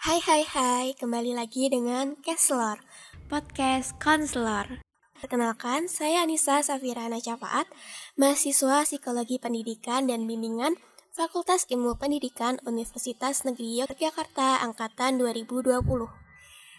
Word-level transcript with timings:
Hai 0.00 0.16
hai 0.24 0.48
hai, 0.48 0.86
kembali 0.96 1.36
lagi 1.36 1.68
dengan 1.68 2.16
Kessler, 2.24 2.80
podcast 3.28 3.92
konselor. 4.00 4.80
Perkenalkan, 5.20 5.92
saya 5.92 6.24
Anissa 6.24 6.64
Safira 6.64 7.04
Nacafaat, 7.04 7.68
mahasiswa 8.16 8.88
Psikologi 8.88 9.36
Pendidikan 9.36 10.08
dan 10.08 10.24
Bimbingan 10.24 10.80
Fakultas 11.12 11.68
Ilmu 11.68 12.00
Pendidikan 12.00 12.56
Universitas 12.64 13.44
Negeri 13.44 13.84
Yogyakarta 13.84 14.64
Angkatan 14.64 15.20
2020. 15.20 15.84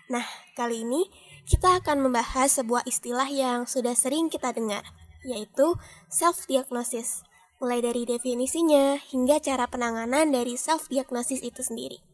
Nah, 0.10 0.26
kali 0.58 0.82
ini 0.82 1.06
kita 1.46 1.78
akan 1.78 2.02
membahas 2.02 2.58
sebuah 2.58 2.90
istilah 2.90 3.30
yang 3.30 3.70
sudah 3.70 3.94
sering 3.94 4.34
kita 4.34 4.50
dengar, 4.50 4.82
yaitu 5.22 5.78
self-diagnosis. 6.10 7.22
Mulai 7.62 7.86
dari 7.86 8.02
definisinya 8.10 8.98
hingga 8.98 9.38
cara 9.38 9.70
penanganan 9.70 10.34
dari 10.34 10.58
self-diagnosis 10.58 11.46
itu 11.46 11.62
sendiri. 11.62 12.11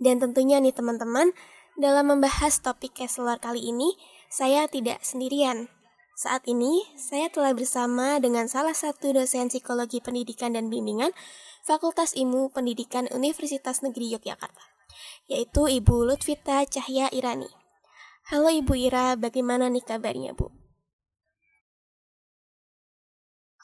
Dan 0.00 0.16
tentunya 0.16 0.56
nih 0.64 0.72
teman-teman, 0.72 1.36
dalam 1.76 2.08
membahas 2.08 2.56
topik 2.64 2.96
Kessler 2.96 3.36
kali 3.36 3.68
ini, 3.68 3.92
saya 4.32 4.64
tidak 4.64 5.04
sendirian. 5.04 5.68
Saat 6.16 6.48
ini, 6.48 6.88
saya 6.96 7.28
telah 7.28 7.52
bersama 7.52 8.16
dengan 8.16 8.48
salah 8.48 8.72
satu 8.72 9.12
dosen 9.12 9.52
psikologi 9.52 10.00
pendidikan 10.00 10.56
dan 10.56 10.72
bimbingan 10.72 11.12
Fakultas 11.68 12.16
Ilmu 12.16 12.48
Pendidikan 12.48 13.12
Universitas 13.12 13.84
Negeri 13.84 14.16
Yogyakarta, 14.16 14.64
yaitu 15.28 15.68
Ibu 15.68 16.08
Lutfita 16.08 16.64
Cahya 16.64 17.12
Irani. 17.12 17.48
Halo 18.32 18.48
Ibu 18.48 18.72
Ira, 18.76 19.20
bagaimana 19.20 19.68
nih 19.68 19.84
kabarnya 19.84 20.32
Bu? 20.32 20.48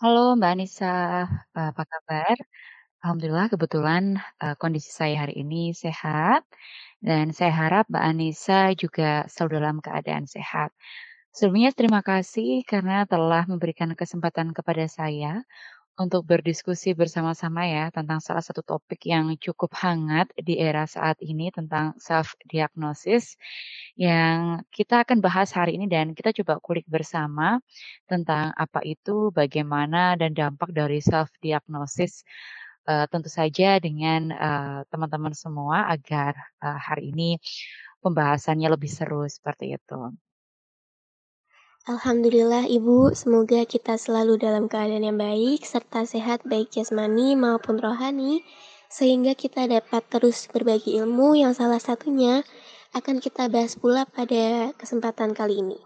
Halo 0.05 0.37
Mbak 0.37 0.53
Anissa, 0.53 1.25
apa 1.57 1.83
kabar? 1.89 2.37
Alhamdulillah 3.07 3.47
kebetulan, 3.55 4.19
uh, 4.43 4.59
kondisi 4.59 4.91
saya 4.91 5.23
hari 5.23 5.39
ini 5.39 5.71
sehat, 5.71 6.43
dan 6.99 7.31
saya 7.31 7.55
harap 7.55 7.87
Mbak 7.87 8.03
Anissa 8.03 8.75
juga 8.75 9.23
selalu 9.31 9.63
dalam 9.63 9.79
keadaan 9.79 10.27
sehat. 10.27 10.75
Sebelumnya 11.31 11.71
terima 11.71 12.03
kasih 12.03 12.67
karena 12.67 13.07
telah 13.07 13.47
memberikan 13.47 13.95
kesempatan 13.95 14.51
kepada 14.51 14.91
saya 14.91 15.47
untuk 15.95 16.27
berdiskusi 16.27 16.99
bersama-sama 16.99 17.63
ya 17.71 17.95
tentang 17.95 18.19
salah 18.19 18.43
satu 18.43 18.67
topik 18.67 18.99
yang 19.07 19.31
cukup 19.39 19.71
hangat 19.79 20.27
di 20.35 20.59
era 20.59 20.83
saat 20.91 21.23
ini 21.23 21.55
tentang 21.55 21.95
self 22.03 22.35
diagnosis 22.51 23.39
yang 23.95 24.67
kita 24.75 25.07
akan 25.07 25.23
bahas 25.23 25.55
hari 25.55 25.79
ini 25.79 25.87
dan 25.87 26.11
kita 26.11 26.35
coba 26.43 26.59
kulik 26.59 26.91
bersama 26.91 27.63
tentang 28.11 28.51
apa 28.59 28.83
itu, 28.83 29.31
bagaimana 29.31 30.19
dan 30.19 30.35
dampak 30.35 30.75
dari 30.75 30.99
self 30.99 31.31
diagnosis 31.39 32.27
uh, 32.87 33.07
tentu 33.11 33.29
saja 33.29 33.77
dengan 33.83 34.33
uh, 34.33 34.81
teman-teman 34.89 35.35
semua 35.35 35.91
agar 35.91 36.39
uh, 36.63 36.79
hari 36.79 37.13
ini 37.13 37.43
pembahasannya 38.01 38.71
lebih 38.71 38.89
seru 38.89 39.27
seperti 39.27 39.75
itu. 39.75 40.15
Alhamdulillah 41.87 42.67
Ibu, 42.67 43.15
semoga 43.15 43.63
kita 43.63 43.95
selalu 43.95 44.43
dalam 44.43 44.67
keadaan 44.67 45.07
yang 45.07 45.19
baik 45.19 45.63
serta 45.63 46.03
sehat 46.03 46.43
baik 46.43 46.75
jasmani 46.75 47.39
maupun 47.39 47.79
rohani 47.79 48.43
sehingga 48.91 49.39
kita 49.39 49.71
dapat 49.71 50.03
terus 50.11 50.51
berbagi 50.51 50.99
ilmu 50.99 51.39
yang 51.39 51.55
salah 51.55 51.79
satunya 51.79 52.43
akan 52.91 53.23
kita 53.23 53.47
bahas 53.47 53.79
pula 53.79 54.03
pada 54.03 54.75
kesempatan 54.75 55.31
kali 55.31 55.63
ini 55.63 55.79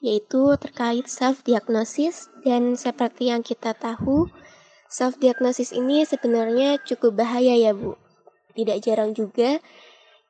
yaitu 0.00 0.56
terkait 0.56 1.04
self 1.06 1.44
diagnosis 1.44 2.32
dan 2.40 2.72
seperti 2.76 3.28
yang 3.28 3.44
kita 3.44 3.76
tahu 3.76 4.32
Self 4.90 5.22
diagnosis 5.22 5.70
ini 5.70 6.02
sebenarnya 6.02 6.82
cukup 6.82 7.22
bahaya 7.22 7.54
ya 7.54 7.70
Bu. 7.70 7.94
Tidak 8.58 8.82
jarang 8.82 9.14
juga 9.14 9.62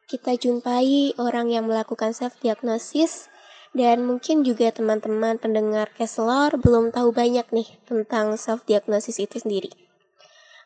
kita 0.04 0.36
jumpai 0.36 1.16
orang 1.16 1.48
yang 1.48 1.64
melakukan 1.64 2.12
self 2.12 2.36
diagnosis 2.44 3.32
dan 3.72 4.02
mungkin 4.02 4.42
juga 4.42 4.68
teman-teman 4.74 5.40
pendengar 5.40 5.88
Kessler 5.96 6.60
belum 6.60 6.92
tahu 6.92 7.14
banyak 7.14 7.48
nih 7.54 7.68
tentang 7.86 8.36
self 8.36 8.66
diagnosis 8.68 9.16
itu 9.22 9.40
sendiri. 9.40 9.72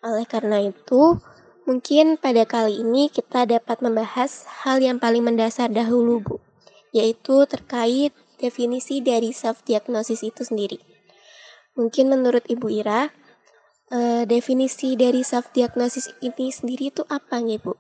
Oleh 0.03 0.27
karena 0.27 0.59
itu, 0.59 1.23
mungkin 1.69 2.19
pada 2.19 2.43
kali 2.49 2.83
ini 2.83 3.13
kita 3.13 3.47
dapat 3.47 3.79
membahas 3.79 4.49
hal 4.65 4.83
yang 4.83 4.99
paling 4.99 5.23
mendasar 5.23 5.71
dahulu 5.71 6.19
Bu, 6.19 6.37
yaitu 6.91 7.47
terkait 7.47 8.11
definisi 8.43 9.05
dari 9.05 9.31
self 9.31 9.63
diagnosis 9.63 10.27
itu 10.27 10.43
sendiri. 10.43 10.83
Mungkin 11.77 12.09
menurut 12.09 12.49
Ibu 12.49 12.73
Ira, 12.81 13.13
uh, 13.93 14.23
definisi 14.25 14.97
dari 14.97 15.21
self 15.27 15.53
diagnosis 15.53 16.09
ini 16.25 16.49
sendiri 16.49 16.89
itu 16.95 17.03
apa 17.09 17.41
nih 17.43 17.61
Bu? 17.61 17.75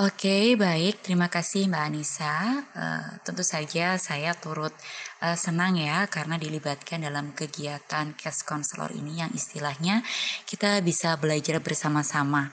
Oke, 0.00 0.56
baik. 0.56 1.04
Terima 1.04 1.28
kasih 1.28 1.68
Mbak 1.68 1.84
Anissa. 1.84 2.64
Uh, 2.72 3.20
tentu 3.20 3.44
saja 3.44 4.00
saya 4.00 4.32
turut 4.32 4.72
uh, 5.20 5.36
senang 5.36 5.76
ya 5.76 6.08
karena 6.08 6.40
dilibatkan 6.40 7.04
dalam 7.04 7.36
kegiatan 7.36 8.16
case 8.16 8.40
counselor 8.40 8.88
ini 8.96 9.20
yang 9.20 9.28
istilahnya 9.36 10.00
kita 10.48 10.80
bisa 10.80 11.20
belajar 11.20 11.60
bersama-sama. 11.60 12.48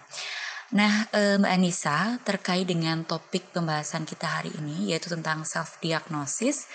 Nah, 0.75 1.07
uh, 1.15 1.39
Mbak 1.39 1.53
Anissa, 1.55 2.19
terkait 2.27 2.67
dengan 2.67 3.07
topik 3.07 3.55
pembahasan 3.55 4.03
kita 4.03 4.27
hari 4.27 4.51
ini 4.59 4.91
yaitu 4.91 5.07
tentang 5.07 5.47
self 5.47 5.79
diagnosis, 5.79 6.67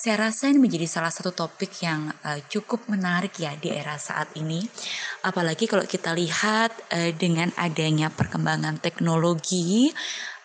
saya 0.00 0.32
rasa 0.32 0.48
ini 0.48 0.64
menjadi 0.64 0.88
salah 0.88 1.12
satu 1.12 1.28
topik 1.36 1.84
yang 1.84 2.08
uh, 2.24 2.40
cukup 2.48 2.88
menarik 2.88 3.36
ya 3.36 3.52
di 3.60 3.68
era 3.68 4.00
saat 4.00 4.32
ini. 4.32 4.64
Apalagi 5.28 5.68
kalau 5.68 5.84
kita 5.84 6.16
lihat 6.16 6.72
uh, 6.88 7.12
dengan 7.12 7.52
adanya 7.60 8.08
perkembangan 8.08 8.80
teknologi, 8.80 9.92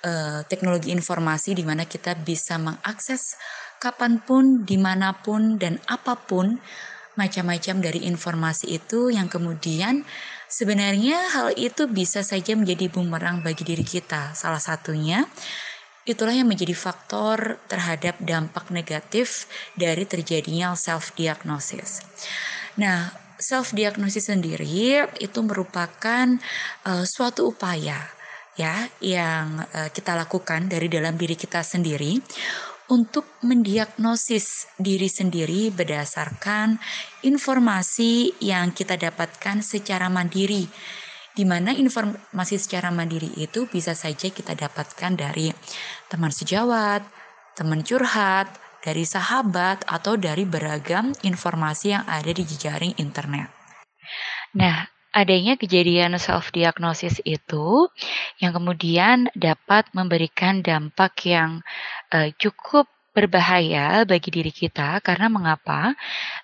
uh, 0.03 0.43
teknologi 0.51 0.91
informasi 0.91 1.55
di 1.55 1.63
mana 1.63 1.87
kita 1.87 2.19
bisa 2.19 2.59
mengakses 2.59 3.39
kapan 3.79 4.19
pun, 4.19 4.67
di 4.67 4.75
mana 4.75 5.15
pun, 5.15 5.55
dan 5.55 5.79
apa 5.87 6.19
pun 6.19 6.59
macam-macam 7.15 7.79
dari 7.79 8.03
informasi 8.11 8.75
itu 8.75 9.07
yang 9.07 9.31
kemudian 9.31 10.03
sebenarnya 10.51 11.31
hal 11.31 11.55
itu 11.55 11.87
bisa 11.87 12.27
saja 12.27 12.59
menjadi 12.59 12.91
bumerang 12.91 13.39
bagi 13.39 13.63
diri 13.63 13.87
kita. 13.87 14.35
Salah 14.35 14.59
satunya 14.59 15.23
Itulah 16.05 16.37
yang 16.37 16.45
menjadi 16.45 16.77
faktor 16.77 17.57
terhadap 17.65 18.21
dampak 18.21 18.69
negatif 18.69 19.49
dari 19.73 20.05
terjadinya 20.05 20.77
self-diagnosis. 20.77 22.05
Nah, 22.77 23.09
self-diagnosis 23.41 24.29
sendiri 24.29 25.09
itu 25.19 25.39
merupakan 25.41 26.37
uh, 26.87 27.03
suatu 27.03 27.51
upaya 27.51 27.99
ya 28.55 28.87
yang 29.03 29.59
uh, 29.75 29.89
kita 29.91 30.15
lakukan 30.15 30.71
dari 30.71 30.87
dalam 30.87 31.19
diri 31.19 31.35
kita 31.35 31.59
sendiri 31.59 32.21
untuk 32.85 33.41
mendiagnosis 33.41 34.69
diri 34.77 35.09
sendiri 35.09 35.73
berdasarkan 35.73 36.77
informasi 37.25 38.37
yang 38.39 38.71
kita 38.71 38.95
dapatkan 38.95 39.65
secara 39.65 40.07
mandiri 40.07 40.69
di 41.35 41.43
mana 41.43 41.75
informasi 41.75 42.55
secara 42.55 42.95
mandiri 42.95 43.27
itu 43.35 43.67
bisa 43.67 43.91
saja 43.91 44.31
kita 44.31 44.55
dapatkan 44.55 45.19
dari 45.19 45.51
teman 46.07 46.31
sejawat, 46.31 47.03
teman 47.57 47.81
curhat, 47.81 48.49
dari 48.85 49.01
sahabat, 49.01 49.81
atau 49.89 50.13
dari 50.15 50.45
beragam 50.45 51.11
informasi 51.25 51.97
yang 51.97 52.05
ada 52.05 52.29
di 52.29 52.45
jejaring 52.45 52.93
internet. 53.01 53.49
Nah, 54.53 54.85
adanya 55.15 55.55
kejadian 55.55 56.19
self 56.21 56.51
diagnosis 56.51 57.23
itu 57.23 57.89
yang 58.37 58.51
kemudian 58.51 59.31
dapat 59.33 59.87
memberikan 59.95 60.59
dampak 60.59 61.25
yang 61.25 61.63
uh, 62.11 62.29
cukup 62.35 62.85
berbahaya 63.15 64.03
bagi 64.03 64.27
diri 64.27 64.51
kita 64.51 64.99
karena 64.99 65.31
mengapa? 65.31 65.95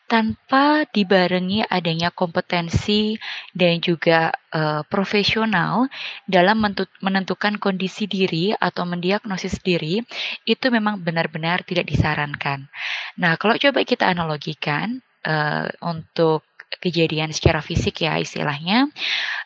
Tanpa 0.07 0.87
dibarengi 0.87 1.67
adanya 1.67 2.11
kompetensi 2.11 3.19
dan 3.51 3.83
juga 3.83 4.31
uh, 4.55 4.83
profesional 4.87 5.91
dalam 6.23 6.63
menentukan 7.03 7.59
kondisi 7.59 8.07
diri 8.07 8.55
atau 8.55 8.87
mendiagnosis 8.87 9.59
diri 9.59 9.99
itu 10.47 10.65
memang 10.71 11.03
benar-benar 11.03 11.67
tidak 11.67 11.91
disarankan. 11.91 12.71
Nah, 13.19 13.35
kalau 13.35 13.59
coba 13.59 13.83
kita 13.83 14.07
analogikan 14.07 15.03
uh, 15.27 15.67
untuk 15.83 16.47
kejadian 16.79 17.35
secara 17.35 17.59
fisik 17.59 18.07
ya 18.07 18.15
istilahnya. 18.15 18.87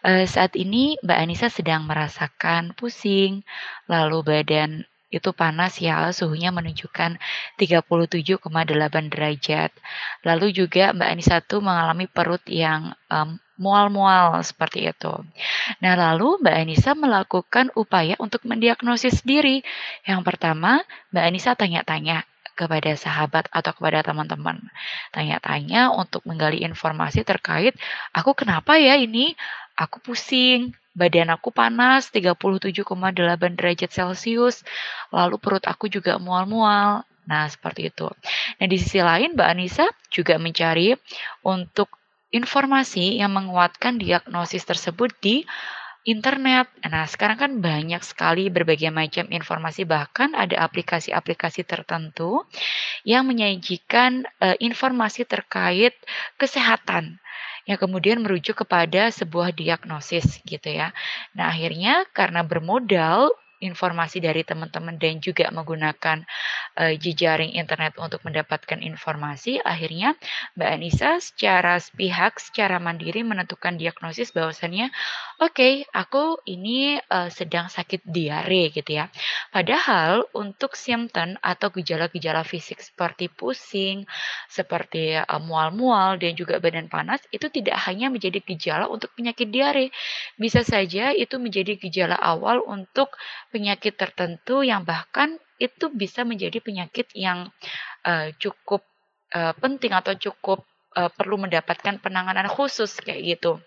Uh, 0.06 0.30
saat 0.30 0.54
ini 0.54 1.02
Mbak 1.02 1.18
Anissa 1.18 1.50
sedang 1.50 1.90
merasakan 1.90 2.78
pusing, 2.78 3.42
lalu 3.90 4.22
badan 4.22 4.86
itu 5.14 5.30
panas 5.32 5.78
ya, 5.78 6.10
suhunya 6.10 6.50
menunjukkan 6.50 7.22
37,8 7.62 8.42
derajat. 9.14 9.72
Lalu 10.26 10.48
juga 10.52 10.92
Mbak 10.92 11.10
Anissa 11.10 11.38
tuh 11.40 11.62
mengalami 11.62 12.10
perut 12.10 12.42
yang 12.50 12.92
um, 13.08 13.38
mual-mual 13.56 14.42
seperti 14.44 14.92
itu. 14.92 15.14
Nah, 15.80 15.94
lalu 15.96 16.42
Mbak 16.44 16.56
Anissa 16.58 16.92
melakukan 16.98 17.72
upaya 17.78 18.20
untuk 18.20 18.44
mendiagnosis 18.44 19.24
diri. 19.24 19.64
Yang 20.04 20.22
pertama, 20.26 20.84
Mbak 21.14 21.24
Anissa 21.24 21.52
tanya-tanya 21.56 22.28
kepada 22.56 22.96
sahabat 22.96 23.52
atau 23.52 23.72
kepada 23.76 24.02
teman-teman. 24.02 24.64
Tanya-tanya 25.12 25.92
untuk 25.92 26.24
menggali 26.24 26.64
informasi 26.64 27.28
terkait 27.28 27.76
aku 28.16 28.32
kenapa 28.32 28.80
ya 28.80 28.96
ini? 28.96 29.36
Aku 29.76 30.00
pusing, 30.00 30.72
badan 30.96 31.30
aku 31.30 31.52
panas 31.52 32.10
37,8 32.10 32.88
derajat 33.60 33.92
Celcius, 33.92 34.64
lalu 35.12 35.36
perut 35.38 35.68
aku 35.68 35.92
juga 35.92 36.16
mual-mual. 36.18 37.04
Nah, 37.28 37.46
seperti 37.52 37.92
itu. 37.92 38.08
Nah, 38.62 38.66
di 38.70 38.78
sisi 38.80 39.02
lain 39.04 39.36
Mbak 39.36 39.50
Anissa 39.50 39.86
juga 40.08 40.40
mencari 40.40 40.96
untuk 41.44 41.92
informasi 42.32 43.20
yang 43.20 43.36
menguatkan 43.36 44.00
diagnosis 44.00 44.64
tersebut 44.64 45.12
di 45.20 45.44
internet. 46.06 46.70
Nah, 46.86 47.10
sekarang 47.10 47.38
kan 47.42 47.52
banyak 47.60 48.00
sekali 48.06 48.54
berbagai 48.54 48.94
macam 48.94 49.26
informasi, 49.34 49.90
bahkan 49.90 50.38
ada 50.38 50.62
aplikasi-aplikasi 50.62 51.66
tertentu 51.66 52.46
yang 53.02 53.26
menyajikan 53.26 54.30
uh, 54.40 54.54
informasi 54.62 55.26
terkait 55.26 55.98
kesehatan 56.38 57.18
yang 57.66 57.82
kemudian 57.82 58.22
merujuk 58.22 58.66
kepada 58.66 59.10
sebuah 59.10 59.54
diagnosis 59.54 60.40
gitu 60.46 60.70
ya. 60.70 60.94
Nah, 61.34 61.50
akhirnya 61.50 62.06
karena 62.14 62.46
bermodal 62.46 63.34
informasi 63.64 64.20
dari 64.20 64.44
teman-teman 64.44 65.00
dan 65.00 65.20
juga 65.20 65.48
menggunakan 65.52 66.24
uh, 66.80 66.94
jejaring 66.96 67.56
internet 67.56 67.96
untuk 68.00 68.22
mendapatkan 68.28 68.80
informasi, 68.82 69.60
akhirnya 69.64 70.16
Mbak 70.60 70.70
Anissa 70.70 71.12
secara 71.20 71.80
pihak, 71.80 72.40
secara 72.40 72.78
mandiri 72.80 73.24
menentukan 73.24 73.80
diagnosis 73.80 74.36
bahwasannya, 74.36 74.92
oke, 75.40 75.56
okay, 75.56 75.74
aku 75.96 76.40
ini 76.48 77.00
uh, 77.12 77.32
sedang 77.32 77.72
sakit 77.72 78.04
diare 78.04 78.72
gitu 78.72 79.00
ya. 79.00 79.08
Padahal 79.52 80.28
untuk 80.36 80.76
simptom 80.76 81.40
atau 81.40 81.72
gejala-gejala 81.72 82.44
fisik 82.44 82.84
seperti 82.84 83.32
pusing, 83.32 84.04
seperti 84.52 85.16
uh, 85.16 85.42
mual-mual 85.42 86.20
dan 86.20 86.36
juga 86.36 86.60
badan 86.60 86.92
panas 86.92 87.24
itu 87.32 87.48
tidak 87.48 87.80
hanya 87.88 88.12
menjadi 88.12 88.40
gejala 88.44 88.92
untuk 88.92 89.12
penyakit 89.16 89.48
diare, 89.50 89.90
bisa 90.36 90.62
saja 90.62 91.16
itu 91.16 91.40
menjadi 91.40 91.80
gejala 91.80 92.20
awal 92.20 92.62
untuk 92.66 93.16
penyakit 93.56 93.96
tertentu 93.96 94.68
yang 94.68 94.84
bahkan 94.84 95.40
itu 95.56 95.88
bisa 95.88 96.28
menjadi 96.28 96.60
penyakit 96.60 97.08
yang 97.16 97.48
uh, 98.04 98.28
cukup 98.36 98.84
uh, 99.32 99.56
penting 99.56 99.96
atau 99.96 100.12
cukup 100.20 100.68
uh, 101.00 101.08
perlu 101.08 101.40
mendapatkan 101.40 102.04
penanganan 102.04 102.52
khusus 102.52 103.00
kayak 103.00 103.40
gitu. 103.40 103.64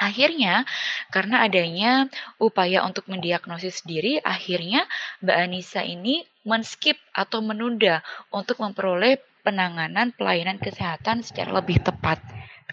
Akhirnya, 0.00 0.64
karena 1.12 1.44
adanya 1.44 2.08
upaya 2.40 2.82
untuk 2.82 3.06
mendiagnosis 3.12 3.84
diri, 3.84 4.18
akhirnya 4.18 4.88
Mbak 5.20 5.36
Anissa 5.36 5.84
ini 5.84 6.24
men-skip 6.48 6.96
atau 7.14 7.44
menunda 7.44 8.00
untuk 8.32 8.58
memperoleh 8.58 9.20
penanganan 9.44 10.10
pelayanan 10.16 10.58
kesehatan 10.58 11.22
secara 11.22 11.54
lebih 11.60 11.84
tepat 11.84 12.18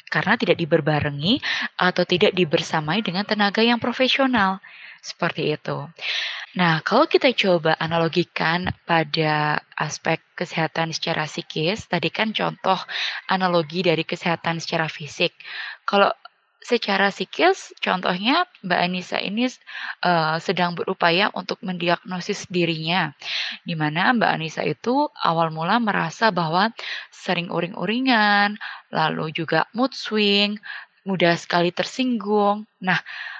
karena 0.09 0.39
tidak 0.41 0.57
diberbarengi 0.57 1.37
atau 1.77 2.01
tidak 2.07 2.33
dibersamai 2.33 3.05
dengan 3.05 3.27
tenaga 3.27 3.61
yang 3.61 3.77
profesional. 3.77 4.57
Seperti 4.99 5.55
itu. 5.55 5.87
Nah, 6.57 6.81
kalau 6.81 7.05
kita 7.05 7.29
coba 7.37 7.77
analogikan 7.77 8.73
pada 8.83 9.61
aspek 9.77 10.17
kesehatan 10.33 10.89
secara 10.91 11.29
psikis, 11.29 11.85
tadi 11.85 12.09
kan 12.09 12.33
contoh 12.33 12.77
analogi 13.29 13.85
dari 13.85 14.01
kesehatan 14.01 14.57
secara 14.57 14.89
fisik. 14.89 15.37
Kalau 15.85 16.09
secara 16.59 17.13
psikis, 17.13 17.71
contohnya 17.79 18.49
Mbak 18.65 18.79
Anissa 18.81 19.17
ini 19.21 19.47
uh, 20.03 20.41
sedang 20.41 20.75
berupaya 20.75 21.31
untuk 21.31 21.61
mendiagnosis 21.63 22.49
dirinya, 22.51 23.13
di 23.63 23.77
mana 23.77 24.11
Mbak 24.17 24.31
Anissa 24.33 24.61
itu 24.65 25.07
awal 25.21 25.53
mula 25.53 25.79
merasa 25.79 26.33
bahwa 26.33 26.73
sering 27.13 27.53
uring-uringan, 27.53 28.59
lalu 28.91 29.31
juga 29.31 29.69
mood 29.71 29.95
swing, 29.95 30.59
mudah 31.07 31.39
sekali 31.39 31.71
tersinggung. 31.71 32.67
Nah, 32.83 32.99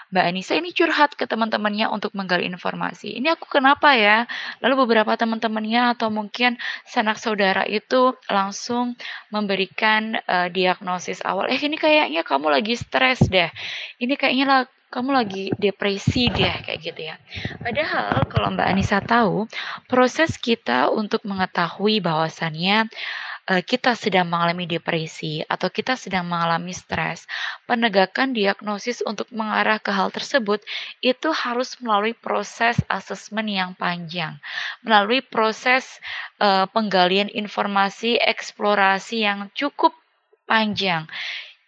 Mbak 0.10 0.26
Anissa 0.26 0.58
ini 0.58 0.74
curhat 0.74 1.14
ke 1.14 1.30
teman-temannya 1.30 1.86
untuk 1.94 2.18
menggali 2.18 2.50
informasi. 2.50 3.22
Ini 3.22 3.38
aku 3.38 3.46
kenapa 3.46 3.94
ya? 3.94 4.26
Lalu 4.58 4.90
beberapa 4.90 5.14
teman-temannya 5.14 5.94
atau 5.94 6.10
mungkin 6.10 6.58
sanak 6.90 7.22
saudara 7.22 7.62
itu 7.70 8.18
langsung 8.26 8.98
memberikan 9.30 10.18
uh, 10.26 10.50
diagnosis 10.50 11.22
awal. 11.22 11.46
Eh 11.46 11.62
ini 11.62 11.78
kayaknya 11.78 12.26
kamu 12.26 12.50
lagi 12.50 12.74
stres 12.74 13.22
deh. 13.30 13.54
Ini 14.02 14.14
kayaknya 14.18 14.46
lah 14.50 14.62
kamu 14.90 15.14
lagi 15.14 15.54
depresi 15.54 16.34
deh 16.34 16.66
kayak 16.66 16.80
gitu 16.82 17.02
ya. 17.14 17.16
Padahal 17.62 18.26
kalau 18.26 18.50
Mbak 18.50 18.68
Anissa 18.74 18.98
tahu 19.06 19.46
proses 19.86 20.42
kita 20.42 20.90
untuk 20.90 21.22
mengetahui 21.30 22.02
bahwasannya 22.02 22.90
Eh, 23.50 23.66
kita 23.66 23.98
sedang 23.98 24.30
mengalami 24.30 24.70
depresi 24.70 25.42
atau 25.42 25.74
kita 25.74 25.98
sedang 25.98 26.30
mengalami 26.30 26.70
stres, 26.70 27.26
penegakan 27.66 28.30
diagnosis 28.30 29.02
untuk 29.02 29.26
mengarah 29.34 29.82
ke 29.82 29.90
hal 29.90 30.14
tersebut 30.14 30.62
itu 31.02 31.34
harus 31.34 31.74
melalui 31.82 32.14
proses 32.14 32.78
asesmen 32.86 33.50
yang 33.50 33.74
panjang, 33.74 34.38
melalui 34.86 35.26
proses 35.26 35.98
uh, 36.38 36.70
penggalian 36.70 37.26
informasi, 37.34 38.22
eksplorasi 38.22 39.26
yang 39.26 39.50
cukup 39.58 39.98
panjang 40.46 41.10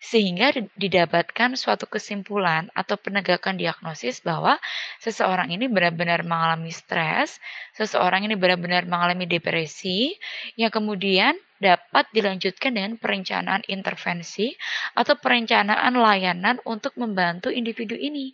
sehingga 0.02 0.50
didapatkan 0.74 1.54
suatu 1.54 1.86
kesimpulan 1.86 2.74
atau 2.74 2.98
penegakan 2.98 3.62
diagnosis 3.62 4.26
bahwa 4.26 4.58
seseorang 4.98 5.54
ini 5.54 5.70
benar-benar 5.70 6.26
mengalami 6.26 6.74
stres, 6.74 7.38
seseorang 7.78 8.26
ini 8.26 8.34
benar-benar 8.34 8.90
mengalami 8.90 9.30
depresi, 9.30 10.18
yang 10.58 10.74
kemudian 10.74 11.38
dapat 11.62 12.10
dilanjutkan 12.18 12.74
dengan 12.74 12.98
perencanaan 12.98 13.62
intervensi 13.70 14.58
atau 14.98 15.14
perencanaan 15.22 15.94
layanan 15.94 16.58
untuk 16.66 16.98
membantu 16.98 17.54
individu 17.54 17.94
ini. 17.94 18.34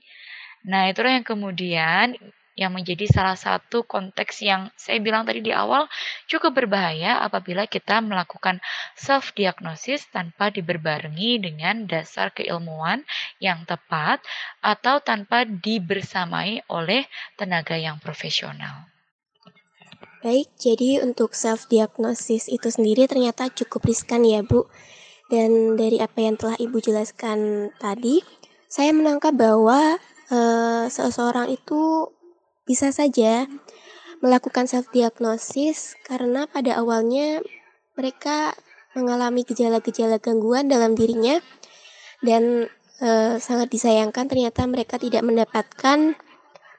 Nah, 0.64 0.88
itulah 0.88 1.20
yang 1.20 1.28
kemudian 1.28 2.16
yang 2.58 2.74
menjadi 2.74 3.06
salah 3.06 3.38
satu 3.38 3.86
konteks 3.86 4.42
yang 4.42 4.74
saya 4.74 4.98
bilang 4.98 5.30
tadi 5.30 5.46
di 5.46 5.54
awal 5.54 5.86
cukup 6.26 6.58
berbahaya 6.66 7.22
apabila 7.22 7.70
kita 7.70 8.02
melakukan 8.02 8.58
self 8.98 9.32
diagnosis 9.38 10.10
tanpa 10.10 10.50
diberbarengi 10.50 11.38
dengan 11.38 11.86
dasar 11.86 12.34
keilmuan 12.34 13.06
yang 13.38 13.62
tepat 13.70 14.26
atau 14.66 14.98
tanpa 15.06 15.46
dibersamai 15.46 16.66
oleh 16.74 17.06
tenaga 17.38 17.78
yang 17.78 18.02
profesional. 18.02 18.90
Baik, 20.26 20.50
jadi 20.58 21.06
untuk 21.06 21.38
self 21.38 21.70
diagnosis 21.70 22.50
itu 22.50 22.74
sendiri 22.74 23.06
ternyata 23.06 23.54
cukup 23.54 23.86
riskan 23.86 24.26
ya, 24.26 24.42
Bu. 24.42 24.66
Dan 25.30 25.78
dari 25.78 26.02
apa 26.02 26.18
yang 26.24 26.40
telah 26.40 26.58
Ibu 26.58 26.82
jelaskan 26.82 27.70
tadi, 27.78 28.26
saya 28.66 28.96
menangkap 28.96 29.36
bahwa 29.38 30.00
e, 30.32 30.40
seseorang 30.90 31.54
itu 31.54 32.10
bisa 32.68 32.92
saja 32.92 33.48
melakukan 34.20 34.68
self 34.68 34.92
diagnosis 34.92 35.96
karena 36.04 36.46
pada 36.52 36.78
awalnya 36.78 37.40
mereka 37.96 38.54
mengalami 38.94 39.48
gejala-gejala 39.48 40.20
gangguan 40.20 40.68
dalam 40.68 40.94
dirinya 40.98 41.40
dan 42.26 42.68
e, 42.98 43.38
sangat 43.38 43.70
disayangkan 43.70 44.26
ternyata 44.26 44.66
mereka 44.66 44.98
tidak 44.98 45.22
mendapatkan 45.22 46.18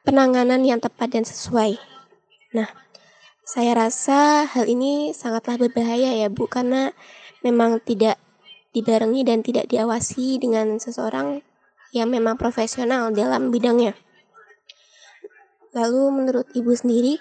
penanganan 0.02 0.62
yang 0.66 0.82
tepat 0.82 1.14
dan 1.14 1.24
sesuai. 1.24 1.78
Nah, 2.54 2.68
saya 3.46 3.72
rasa 3.72 4.44
hal 4.50 4.66
ini 4.66 5.14
sangatlah 5.14 5.56
berbahaya 5.56 6.12
ya 6.20 6.28
Bu 6.28 6.50
karena 6.50 6.90
memang 7.40 7.80
tidak 7.80 8.18
dibarengi 8.74 9.24
dan 9.24 9.40
tidak 9.40 9.70
diawasi 9.70 10.42
dengan 10.42 10.76
seseorang 10.76 11.40
yang 11.94 12.12
memang 12.12 12.36
profesional 12.36 13.08
dalam 13.14 13.48
bidangnya. 13.48 13.96
Lalu 15.76 16.02
menurut 16.12 16.46
Ibu 16.56 16.72
sendiri, 16.72 17.20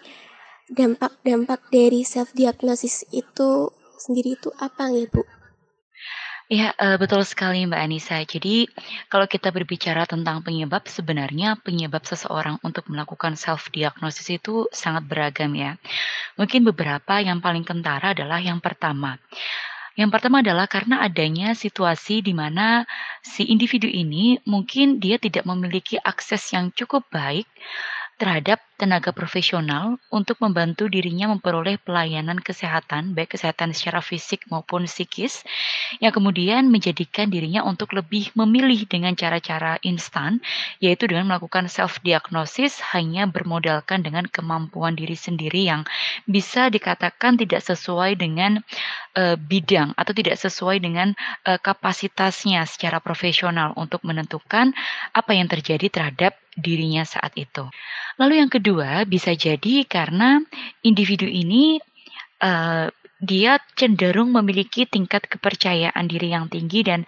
dampak-dampak 0.71 1.71
dari 1.71 2.03
self 2.03 2.31
diagnosis 2.35 3.07
itu 3.11 3.71
sendiri 3.99 4.35
itu 4.39 4.51
apa 4.59 4.91
ya, 4.91 5.07
Bu? 5.07 5.23
Ya, 6.47 6.71
uh, 6.79 6.95
betul 6.95 7.27
sekali 7.27 7.67
Mbak 7.67 7.81
Anissa. 7.83 8.23
Jadi, 8.23 8.71
kalau 9.11 9.27
kita 9.27 9.51
berbicara 9.51 10.07
tentang 10.07 10.39
penyebab, 10.47 10.87
sebenarnya 10.87 11.59
penyebab 11.59 12.07
seseorang 12.07 12.55
untuk 12.63 12.87
melakukan 12.87 13.35
self 13.35 13.67
diagnosis 13.75 14.31
itu 14.31 14.63
sangat 14.71 15.03
beragam 15.11 15.51
ya. 15.51 15.75
Mungkin 16.39 16.63
beberapa 16.63 17.19
yang 17.19 17.43
paling 17.43 17.67
kentara 17.67 18.15
adalah 18.15 18.39
yang 18.39 18.63
pertama. 18.63 19.19
Yang 19.99 20.09
pertama 20.13 20.39
adalah 20.39 20.71
karena 20.71 21.03
adanya 21.03 21.51
situasi 21.51 22.23
di 22.23 22.31
mana 22.31 22.87
si 23.19 23.43
individu 23.43 23.91
ini 23.91 24.39
mungkin 24.47 25.03
dia 25.03 25.19
tidak 25.19 25.43
memiliki 25.43 25.99
akses 25.99 26.53
yang 26.55 26.71
cukup 26.71 27.03
baik 27.11 27.49
terhadap 28.17 28.57
tenaga 28.77 29.09
profesional 29.09 29.97
untuk 30.13 30.37
membantu 30.41 30.85
dirinya 30.85 31.33
memperoleh 31.33 31.81
pelayanan 31.81 32.37
kesehatan, 32.37 33.17
baik 33.17 33.33
kesehatan 33.33 33.73
secara 33.73 34.05
fisik 34.05 34.45
maupun 34.49 34.85
psikis, 34.85 35.41
yang 35.97 36.13
kemudian 36.13 36.69
menjadikan 36.69 37.29
dirinya 37.29 37.65
untuk 37.65 37.93
lebih 37.93 38.29
memilih 38.37 38.85
dengan 38.85 39.17
cara-cara 39.17 39.81
instan, 39.81 40.41
yaitu 40.77 41.09
dengan 41.09 41.29
melakukan 41.29 41.69
self-diagnosis 41.69 42.81
hanya 42.93 43.25
bermodalkan 43.25 44.05
dengan 44.05 44.29
kemampuan 44.29 44.93
diri 44.93 45.17
sendiri 45.17 45.65
yang 45.69 45.85
bisa 46.29 46.69
dikatakan 46.69 47.37
tidak 47.37 47.65
sesuai 47.65 48.17
dengan 48.17 48.61
uh, 49.17 49.37
bidang 49.37 49.97
atau 49.97 50.13
tidak 50.13 50.37
sesuai 50.37 50.81
dengan 50.81 51.17
uh, 51.49 51.57
kapasitasnya 51.57 52.65
secara 52.69 53.01
profesional 53.01 53.73
untuk 53.77 54.05
menentukan 54.05 54.73
apa 55.13 55.31
yang 55.33 55.49
terjadi 55.49 55.89
terhadap 55.89 56.37
dirinya 56.57 57.05
saat 57.05 57.37
itu. 57.37 57.69
Lalu 58.17 58.33
yang 58.41 58.51
kedua, 58.51 59.05
bisa 59.05 59.33
jadi 59.37 59.85
karena 59.85 60.41
individu 60.81 61.29
ini 61.29 61.77
uh, 62.41 62.89
dia 63.17 63.57
cenderung 63.73 64.33
memiliki 64.33 64.85
tingkat 64.85 65.25
kepercayaan 65.25 66.05
diri 66.05 66.33
yang 66.33 66.49
tinggi 66.49 66.85
dan 66.85 67.05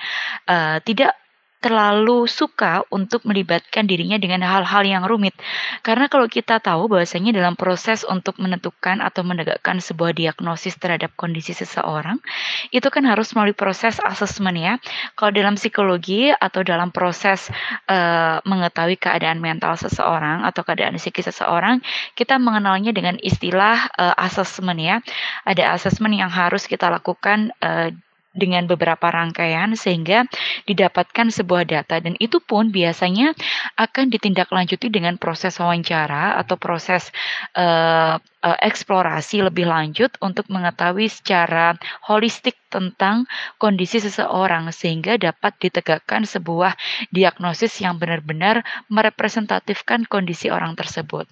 uh, 0.49 0.81
tidak 0.81 1.13
terlalu 1.59 2.23
suka 2.23 2.87
untuk 2.87 3.27
melibatkan 3.27 3.83
dirinya 3.83 4.15
dengan 4.15 4.47
hal-hal 4.47 4.83
yang 4.87 5.03
rumit. 5.03 5.35
Karena 5.83 6.07
kalau 6.07 6.31
kita 6.31 6.63
tahu 6.63 6.87
bahwasanya 6.87 7.35
dalam 7.35 7.59
proses 7.59 8.07
untuk 8.07 8.39
menentukan 8.39 9.03
atau 9.03 9.27
menegakkan 9.27 9.83
sebuah 9.83 10.15
diagnosis 10.15 10.79
terhadap 10.79 11.11
kondisi 11.19 11.51
seseorang, 11.51 12.23
itu 12.71 12.87
kan 12.87 13.03
harus 13.03 13.35
melalui 13.35 13.55
proses 13.55 13.99
asesmen 13.99 14.55
ya. 14.55 14.73
Kalau 15.19 15.35
dalam 15.35 15.59
psikologi 15.59 16.31
atau 16.31 16.63
dalam 16.63 16.95
proses 16.95 17.51
uh, 17.91 18.39
mengetahui 18.47 18.95
keadaan 18.95 19.43
mental 19.43 19.75
seseorang 19.75 20.47
atau 20.47 20.63
keadaan 20.63 20.95
psikis 20.95 21.27
seseorang, 21.27 21.83
kita 22.15 22.39
mengenalnya 22.39 22.95
dengan 22.95 23.19
istilah 23.19 23.91
uh, 23.99 24.15
asesmen 24.15 24.79
ya. 24.79 25.03
Ada 25.43 25.75
asesmen 25.75 26.15
yang 26.15 26.31
harus 26.31 26.71
kita 26.71 26.87
lakukan 26.87 27.51
uh, 27.59 27.91
dengan 28.33 28.69
beberapa 28.69 29.09
rangkaian 29.09 29.73
sehingga 29.73 30.29
didapatkan 30.69 31.33
sebuah 31.33 31.65
data. 31.65 31.97
Dan 31.97 32.13
itu 32.21 32.37
pun 32.39 32.69
biasanya 32.69 33.33
akan 33.75 34.13
ditindaklanjuti 34.13 34.87
dengan 34.93 35.17
proses 35.17 35.57
wawancara 35.57 36.37
atau 36.37 36.55
proses 36.61 37.09
uh, 37.57 38.21
uh, 38.43 38.57
eksplorasi 38.59 39.43
lebih 39.43 39.67
lanjut 39.67 40.15
untuk 40.23 40.47
mengetahui 40.47 41.11
secara 41.11 41.75
holistik 42.07 42.55
tentang 42.69 43.25
kondisi 43.57 43.97
seseorang 43.97 44.69
sehingga 44.69 45.17
dapat 45.17 45.57
ditegakkan 45.57 46.23
sebuah 46.23 46.77
diagnosis 47.09 47.81
yang 47.81 47.97
benar-benar 47.97 48.61
merepresentatifkan 48.87 50.05
kondisi 50.05 50.53
orang 50.53 50.77
tersebut. 50.77 51.25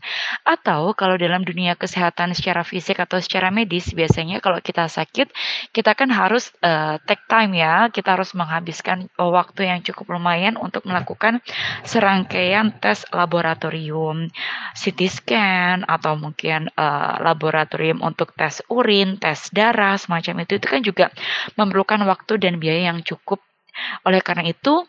Atau 0.43 0.97
kalau 0.97 1.15
dalam 1.15 1.45
dunia 1.45 1.77
kesehatan 1.77 2.33
secara 2.33 2.65
fisik 2.65 2.97
atau 2.97 3.21
secara 3.21 3.53
medis 3.53 3.93
biasanya 3.93 4.41
kalau 4.41 4.57
kita 4.59 4.89
sakit 4.89 5.29
kita 5.71 5.93
kan 5.93 6.09
harus 6.09 6.49
uh, 6.65 6.97
take 7.05 7.23
time 7.29 7.53
ya, 7.53 7.93
kita 7.93 8.17
harus 8.17 8.33
menghabiskan 8.33 9.05
waktu 9.15 9.69
yang 9.69 9.79
cukup 9.85 10.17
lumayan 10.17 10.57
untuk 10.57 10.83
melakukan 10.89 11.39
serangkaian 11.85 12.73
tes 12.81 13.05
laboratorium, 13.13 14.33
CT 14.73 14.99
scan 15.05 15.85
atau 15.85 16.17
mungkin 16.17 16.73
uh, 16.73 16.96
laboratorium 17.21 18.01
untuk 18.01 18.33
tes 18.33 18.61
urin, 18.67 19.17
tes 19.21 19.49
darah 19.53 19.95
semacam 19.97 20.43
itu 20.43 20.57
itu 20.57 20.67
kan 20.67 20.81
juga 20.83 21.05
memerlukan 21.55 22.01
waktu 22.05 22.39
dan 22.41 22.57
biaya 22.57 22.93
yang 22.93 23.01
cukup. 23.05 23.41
Oleh 24.05 24.21
karena 24.25 24.49
itu, 24.49 24.85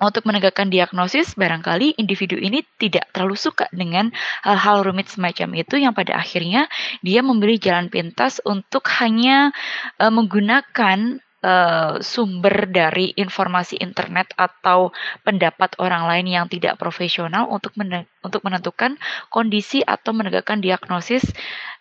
untuk 0.00 0.24
menegakkan 0.24 0.72
diagnosis, 0.72 1.36
barangkali 1.36 2.00
individu 2.00 2.40
ini 2.40 2.64
tidak 2.80 3.12
terlalu 3.12 3.36
suka 3.36 3.68
dengan 3.68 4.08
hal-hal 4.40 4.80
rumit 4.80 5.12
semacam 5.12 5.60
itu 5.60 5.76
yang 5.76 5.92
pada 5.92 6.16
akhirnya 6.16 6.72
dia 7.04 7.20
memilih 7.20 7.60
jalan 7.60 7.92
pintas 7.92 8.40
untuk 8.48 8.88
hanya 8.96 9.52
uh, 10.00 10.08
menggunakan 10.08 11.20
uh, 11.44 12.00
sumber 12.00 12.68
dari 12.68 13.12
informasi 13.16 13.80
internet 13.80 14.32
atau 14.36 14.92
pendapat 15.24 15.76
orang 15.80 16.06
lain 16.08 16.26
yang 16.28 16.46
tidak 16.46 16.76
profesional 16.76 17.48
untuk 17.48 17.74
men 17.76 18.04
untuk 18.20 18.44
menentukan 18.44 18.96
kondisi 19.32 19.80
atau 19.84 20.12
menegakkan 20.12 20.60
diagnosis 20.60 21.24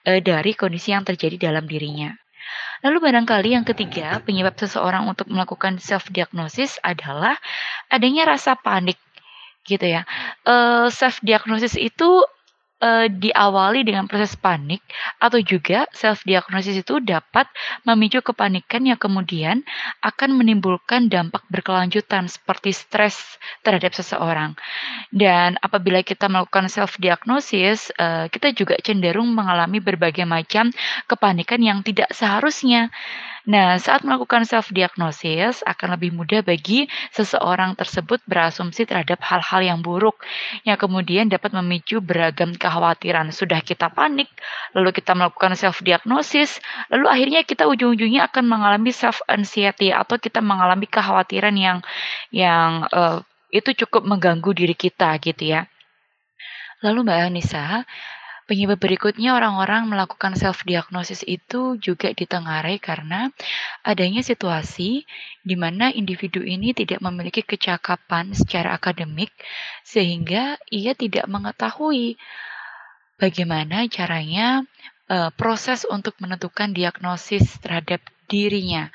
uh, 0.07 0.19
dari 0.23 0.55
kondisi 0.55 0.95
yang 0.95 1.03
terjadi 1.03 1.51
dalam 1.51 1.67
dirinya. 1.67 2.15
Lalu 2.79 3.11
barangkali 3.11 3.59
yang 3.59 3.67
ketiga, 3.67 4.23
penyebab 4.23 4.55
seseorang 4.55 5.03
untuk 5.05 5.27
melakukan 5.27 5.77
self 5.83 6.07
diagnosis 6.09 6.79
adalah 6.79 7.35
adanya 7.91 8.35
rasa 8.35 8.55
panik 8.55 8.97
gitu 9.67 9.83
ya. 9.83 10.07
Uh, 10.47 10.87
self 10.87 11.19
diagnosis 11.19 11.75
itu 11.75 12.23
uh, 12.79 13.07
diawali 13.07 13.83
dengan 13.85 14.07
proses 14.07 14.35
panik 14.35 14.83
atau 15.19 15.39
juga 15.43 15.85
self 15.91 16.23
diagnosis 16.23 16.79
itu 16.79 16.99
dapat 17.03 17.47
memicu 17.83 18.23
kepanikan 18.23 18.87
yang 18.87 18.99
kemudian 18.99 19.63
akan 20.03 20.35
menimbulkan 20.35 21.11
dampak 21.11 21.43
berkelanjutan 21.51 22.27
seperti 22.27 22.71
stres 22.75 23.39
terhadap 23.63 23.95
seseorang. 23.95 24.55
Dan 25.11 25.59
apabila 25.59 26.01
kita 26.03 26.31
melakukan 26.31 26.71
self 26.71 26.95
diagnosis, 26.97 27.91
uh, 27.99 28.31
kita 28.31 28.55
juga 28.55 28.79
cenderung 28.79 29.31
mengalami 29.31 29.83
berbagai 29.83 30.23
macam 30.23 30.71
kepanikan 31.07 31.59
yang 31.59 31.79
tidak 31.83 32.11
seharusnya. 32.15 32.91
Nah, 33.47 33.79
saat 33.79 34.03
melakukan 34.03 34.43
self 34.43 34.67
diagnosis 34.75 35.63
akan 35.63 35.95
lebih 35.95 36.11
mudah 36.11 36.43
bagi 36.43 36.91
seseorang 37.15 37.79
tersebut 37.79 38.19
berasumsi 38.27 38.83
terhadap 38.83 39.23
hal-hal 39.23 39.63
yang 39.63 39.79
buruk 39.79 40.19
yang 40.67 40.75
kemudian 40.75 41.31
dapat 41.31 41.55
memicu 41.55 42.03
beragam 42.03 42.51
kekhawatiran. 42.51 43.31
Sudah 43.31 43.63
kita 43.63 43.87
panik, 43.93 44.27
lalu 44.75 44.91
kita 44.91 45.15
melakukan 45.15 45.55
self 45.55 45.79
diagnosis, 45.79 46.59
lalu 46.91 47.07
akhirnya 47.07 47.41
kita 47.47 47.63
ujung-ujungnya 47.71 48.27
akan 48.27 48.43
mengalami 48.43 48.91
self 48.91 49.23
anxiety 49.31 49.95
atau 49.95 50.19
kita 50.19 50.43
mengalami 50.43 50.89
kekhawatiran 50.89 51.55
yang 51.55 51.79
yang 52.35 52.83
uh, 52.91 53.23
itu 53.55 53.73
cukup 53.85 54.03
mengganggu 54.05 54.51
diri 54.51 54.75
kita 54.75 55.15
gitu 55.23 55.55
ya. 55.55 55.65
Lalu 56.79 57.11
Mbak 57.11 57.19
Anissa, 57.27 57.83
Penyebab 58.49 58.81
berikutnya 58.81 59.37
orang-orang 59.37 59.85
melakukan 59.85 60.33
self 60.33 60.65
diagnosis 60.65 61.21
itu 61.21 61.77
juga 61.77 62.09
ditengarai 62.09 62.81
karena 62.81 63.29
adanya 63.85 64.25
situasi 64.25 65.05
di 65.45 65.53
mana 65.53 65.93
individu 65.93 66.41
ini 66.41 66.73
tidak 66.73 66.97
memiliki 66.97 67.45
kecakapan 67.45 68.33
secara 68.33 68.73
akademik 68.73 69.29
sehingga 69.85 70.57
ia 70.73 70.97
tidak 70.97 71.29
mengetahui 71.29 72.17
bagaimana 73.21 73.85
caranya 73.85 74.65
uh, 75.13 75.29
proses 75.37 75.85
untuk 75.85 76.17
menentukan 76.17 76.73
diagnosis 76.73 77.61
terhadap 77.61 78.01
dirinya. 78.25 78.89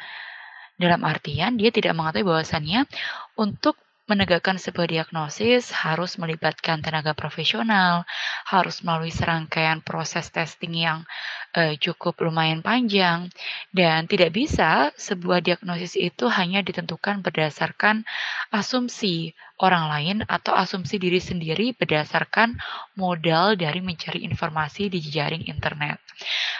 Dalam 0.75 1.07
artian 1.07 1.55
dia 1.55 1.71
tidak 1.71 1.95
mengetahui 1.95 2.27
bahwasannya 2.27 2.91
untuk 3.39 3.79
Menegakkan 4.05 4.61
sebuah 4.61 4.85
diagnosis 4.85 5.73
harus 5.73 6.21
melibatkan 6.21 6.85
tenaga 6.85 7.17
profesional, 7.17 8.05
harus 8.45 8.85
melalui 8.85 9.09
serangkaian 9.09 9.81
proses 9.81 10.29
testing 10.29 10.77
yang 10.77 11.09
uh, 11.55 11.75
cukup 11.79 12.19
lumayan 12.27 12.61
panjang, 12.61 13.31
dan 13.71 14.11
tidak 14.11 14.35
bisa 14.35 14.91
sebuah 14.99 15.41
diagnosis 15.41 15.95
itu 15.95 16.27
hanya 16.29 16.61
ditentukan 16.61 17.23
berdasarkan 17.23 18.03
asumsi 18.51 19.33
orang 19.63 19.87
lain 19.87 20.17
atau 20.27 20.51
asumsi 20.51 20.99
diri 20.99 21.23
sendiri 21.23 21.79
berdasarkan 21.79 22.59
modal 22.99 23.55
dari 23.55 23.79
mencari 23.79 24.27
informasi 24.27 24.91
di 24.91 24.99
jejaring 24.99 25.47
internet. 25.47 26.03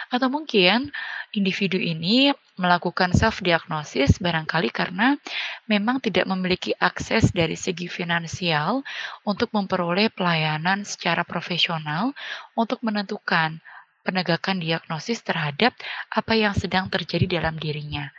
Atau 0.07 0.31
mungkin 0.31 0.95
individu 1.35 1.75
ini 1.75 2.31
melakukan 2.55 3.11
self 3.11 3.43
diagnosis 3.43 4.15
barangkali 4.23 4.71
karena 4.71 5.19
memang 5.67 5.99
tidak 5.99 6.23
memiliki 6.23 6.71
akses 6.79 7.35
dari 7.35 7.59
segi 7.59 7.91
finansial 7.91 8.79
untuk 9.27 9.51
memperoleh 9.51 10.07
pelayanan 10.07 10.87
secara 10.87 11.27
profesional 11.27 12.15
untuk 12.55 12.79
menentukan 12.79 13.59
penegakan 14.05 14.61
diagnosis 14.61 15.25
terhadap 15.25 15.73
apa 16.13 16.33
yang 16.37 16.53
sedang 16.53 16.87
terjadi 16.93 17.41
dalam 17.41 17.57
dirinya. 17.57 18.13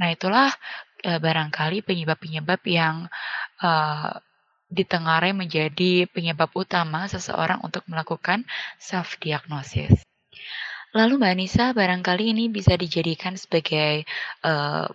Nah, 0.00 0.08
itulah 0.08 0.48
e, 1.04 1.20
barangkali 1.20 1.84
penyebab-penyebab 1.84 2.60
yang 2.64 3.04
e, 3.60 3.70
ditengarai 4.72 5.30
menjadi 5.30 6.10
penyebab 6.10 6.50
utama 6.56 7.06
seseorang 7.06 7.62
untuk 7.62 7.86
melakukan 7.86 8.42
self 8.80 9.20
diagnosis. 9.22 10.02
Lalu 10.96 11.20
Mbak 11.20 11.32
Anissa, 11.36 11.66
barangkali 11.76 12.32
ini 12.32 12.48
bisa 12.48 12.72
dijadikan 12.72 13.36
sebagai 13.36 14.08
uh, 14.42 14.88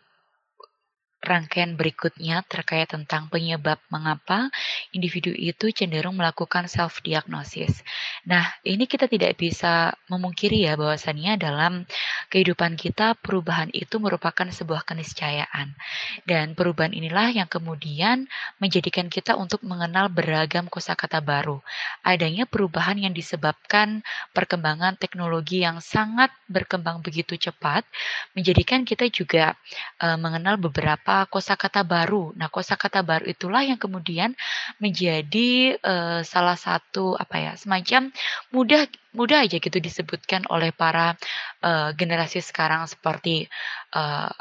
rangkaian 1.22 1.78
berikutnya 1.78 2.42
terkait 2.50 2.90
tentang 2.90 3.30
penyebab 3.30 3.78
mengapa 3.94 4.50
individu 4.90 5.30
itu 5.30 5.70
cenderung 5.70 6.18
melakukan 6.18 6.66
self 6.66 7.06
diagnosis. 7.06 7.86
Nah, 8.26 8.50
ini 8.66 8.90
kita 8.90 9.06
tidak 9.06 9.38
bisa 9.38 9.94
memungkiri 10.10 10.66
ya 10.66 10.74
bahwasannya 10.74 11.38
dalam 11.38 11.86
kehidupan 12.34 12.74
kita 12.74 13.14
perubahan 13.22 13.70
itu 13.72 14.02
merupakan 14.02 14.50
sebuah 14.50 14.82
keniscayaan. 14.82 15.78
Dan 16.26 16.58
perubahan 16.58 16.92
inilah 16.98 17.30
yang 17.30 17.48
kemudian 17.48 18.26
menjadikan 18.58 19.08
kita 19.08 19.38
untuk 19.38 19.62
mengenal 19.62 20.10
beragam 20.10 20.66
kosakata 20.68 21.22
baru. 21.22 21.62
Adanya 22.02 22.50
perubahan 22.50 22.98
yang 22.98 23.14
disebabkan 23.14 24.02
perkembangan 24.34 24.98
teknologi 24.98 25.62
yang 25.62 25.78
sangat 25.84 26.34
berkembang 26.50 27.06
begitu 27.06 27.38
cepat 27.38 27.86
menjadikan 28.34 28.84
kita 28.84 29.08
juga 29.08 29.54
uh, 30.02 30.18
mengenal 30.18 30.58
beberapa 30.58 31.11
kosakata 31.28 31.84
baru. 31.84 32.32
Nah, 32.40 32.48
kosakata 32.48 33.04
baru 33.04 33.28
itulah 33.28 33.64
yang 33.66 33.80
kemudian 33.80 34.34
menjadi 34.80 35.76
uh, 35.82 36.20
salah 36.24 36.56
satu 36.56 37.16
apa 37.20 37.36
ya, 37.38 37.54
semacam 37.60 38.12
mudah 38.56 38.88
mudah 39.12 39.44
aja 39.44 39.60
gitu 39.60 39.78
disebutkan 39.78 40.48
oleh 40.48 40.72
para 40.72 41.20
uh, 41.64 41.92
generasi 41.96 42.40
sekarang 42.40 42.88
seperti 42.88 43.52
uh, 43.92 44.32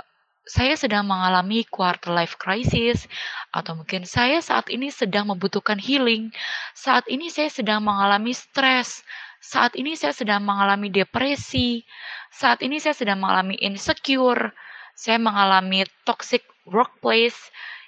saya 0.51 0.75
sedang 0.75 1.07
mengalami 1.07 1.63
quarter 1.63 2.11
life 2.11 2.35
crisis 2.35 3.07
atau 3.55 3.79
mungkin 3.79 4.03
saya 4.03 4.43
saat 4.43 4.67
ini 4.67 4.91
sedang 4.91 5.31
membutuhkan 5.31 5.79
healing. 5.79 6.35
Saat 6.75 7.07
ini 7.07 7.31
saya 7.31 7.47
sedang 7.47 7.87
mengalami 7.87 8.35
stres. 8.35 9.07
Saat 9.39 9.79
ini 9.79 9.95
saya 9.95 10.11
sedang 10.11 10.43
mengalami 10.43 10.91
depresi. 10.91 11.87
Saat 12.35 12.67
ini 12.67 12.83
saya 12.83 12.99
sedang 12.99 13.23
mengalami 13.23 13.63
insecure. 13.63 14.51
Saya 14.99 15.23
mengalami 15.23 15.87
toxic 16.03 16.43
workplace. 16.71 17.39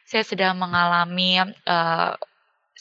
Saya 0.04 0.26
sedang 0.26 0.58
mengalami 0.58 1.40
uh, 1.64 2.12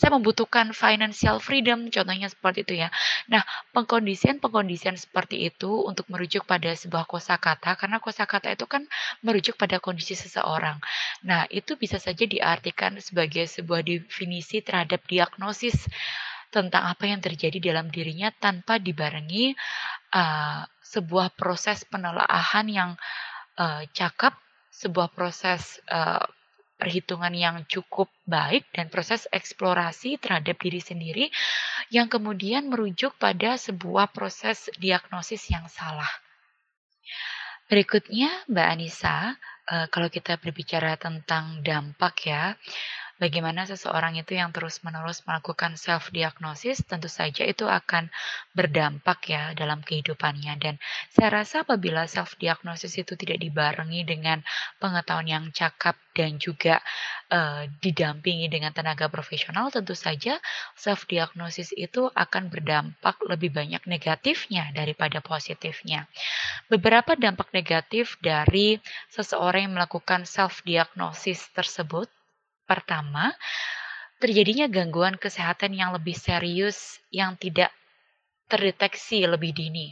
saya 0.02 0.18
membutuhkan 0.18 0.74
financial 0.74 1.38
freedom, 1.38 1.94
contohnya 1.94 2.26
seperti 2.26 2.66
itu 2.66 2.74
ya. 2.82 2.90
Nah, 3.30 3.46
pengkondisian-pengkondisian 3.76 4.98
seperti 4.98 5.46
itu 5.46 5.70
untuk 5.86 6.10
merujuk 6.10 6.48
pada 6.50 6.74
sebuah 6.74 7.06
kosakata, 7.06 7.78
karena 7.78 8.02
kosakata 8.02 8.50
itu 8.50 8.66
kan 8.66 8.88
merujuk 9.22 9.62
pada 9.62 9.78
kondisi 9.78 10.18
seseorang. 10.18 10.82
Nah, 11.22 11.46
itu 11.54 11.78
bisa 11.78 12.02
saja 12.02 12.26
diartikan 12.26 12.98
sebagai 12.98 13.46
sebuah 13.46 13.86
definisi 13.86 14.66
terhadap 14.66 15.06
diagnosis 15.06 15.86
tentang 16.50 16.90
apa 16.90 17.06
yang 17.06 17.22
terjadi 17.22 17.62
dalam 17.62 17.94
dirinya 17.94 18.34
tanpa 18.34 18.82
dibarengi 18.82 19.54
uh, 20.18 20.66
sebuah 20.82 21.38
proses 21.38 21.86
penelaahan 21.86 22.68
yang 22.68 22.92
uh, 23.62 23.86
cakep, 23.94 24.34
sebuah 24.82 25.14
proses 25.14 25.78
uh, 25.86 26.26
perhitungan 26.82 27.30
yang 27.38 27.62
cukup 27.70 28.10
baik 28.26 28.66
dan 28.74 28.90
proses 28.90 29.30
eksplorasi 29.30 30.18
terhadap 30.18 30.58
diri 30.58 30.82
sendiri 30.82 31.26
yang 31.94 32.10
kemudian 32.10 32.66
merujuk 32.66 33.14
pada 33.22 33.54
sebuah 33.54 34.10
proses 34.10 34.66
diagnosis 34.82 35.46
yang 35.54 35.70
salah. 35.70 36.10
Berikutnya, 37.70 38.34
Mbak 38.50 38.68
Anissa, 38.68 39.38
eh, 39.70 39.88
kalau 39.94 40.10
kita 40.10 40.42
berbicara 40.42 40.98
tentang 40.98 41.62
dampak 41.62 42.16
ya, 42.26 42.58
bagaimana 43.22 43.70
seseorang 43.70 44.18
itu 44.18 44.34
yang 44.34 44.50
terus-menerus 44.50 45.22
melakukan 45.30 45.78
self 45.78 46.10
diagnosis 46.10 46.82
tentu 46.82 47.06
saja 47.06 47.46
itu 47.46 47.70
akan 47.70 48.10
berdampak 48.58 49.30
ya 49.30 49.54
dalam 49.54 49.86
kehidupannya 49.86 50.58
dan 50.58 50.76
saya 51.14 51.30
rasa 51.30 51.62
apabila 51.62 52.10
self 52.10 52.34
diagnosis 52.42 52.98
itu 52.98 53.14
tidak 53.14 53.38
dibarengi 53.38 54.02
dengan 54.02 54.42
pengetahuan 54.82 55.30
yang 55.30 55.46
cakap 55.54 55.94
dan 56.18 56.42
juga 56.42 56.82
uh, 57.30 57.70
didampingi 57.80 58.52
dengan 58.52 58.74
tenaga 58.74 59.08
profesional 59.08 59.70
tentu 59.70 59.94
saja 59.94 60.42
self 60.74 61.06
diagnosis 61.06 61.72
itu 61.78 62.10
akan 62.12 62.50
berdampak 62.50 63.22
lebih 63.30 63.54
banyak 63.54 63.86
negatifnya 63.86 64.74
daripada 64.74 65.22
positifnya. 65.22 66.10
Beberapa 66.68 67.14
dampak 67.16 67.54
negatif 67.56 68.18
dari 68.20 68.82
seseorang 69.14 69.70
yang 69.70 69.76
melakukan 69.78 70.28
self 70.28 70.66
diagnosis 70.66 71.48
tersebut 71.54 72.10
Pertama, 72.72 73.36
terjadinya 74.24 74.72
gangguan 74.72 75.20
kesehatan 75.20 75.76
yang 75.76 75.92
lebih 75.92 76.16
serius 76.16 77.04
yang 77.12 77.36
tidak 77.36 77.76
terdeteksi 78.48 79.28
lebih 79.28 79.52
dini. 79.52 79.92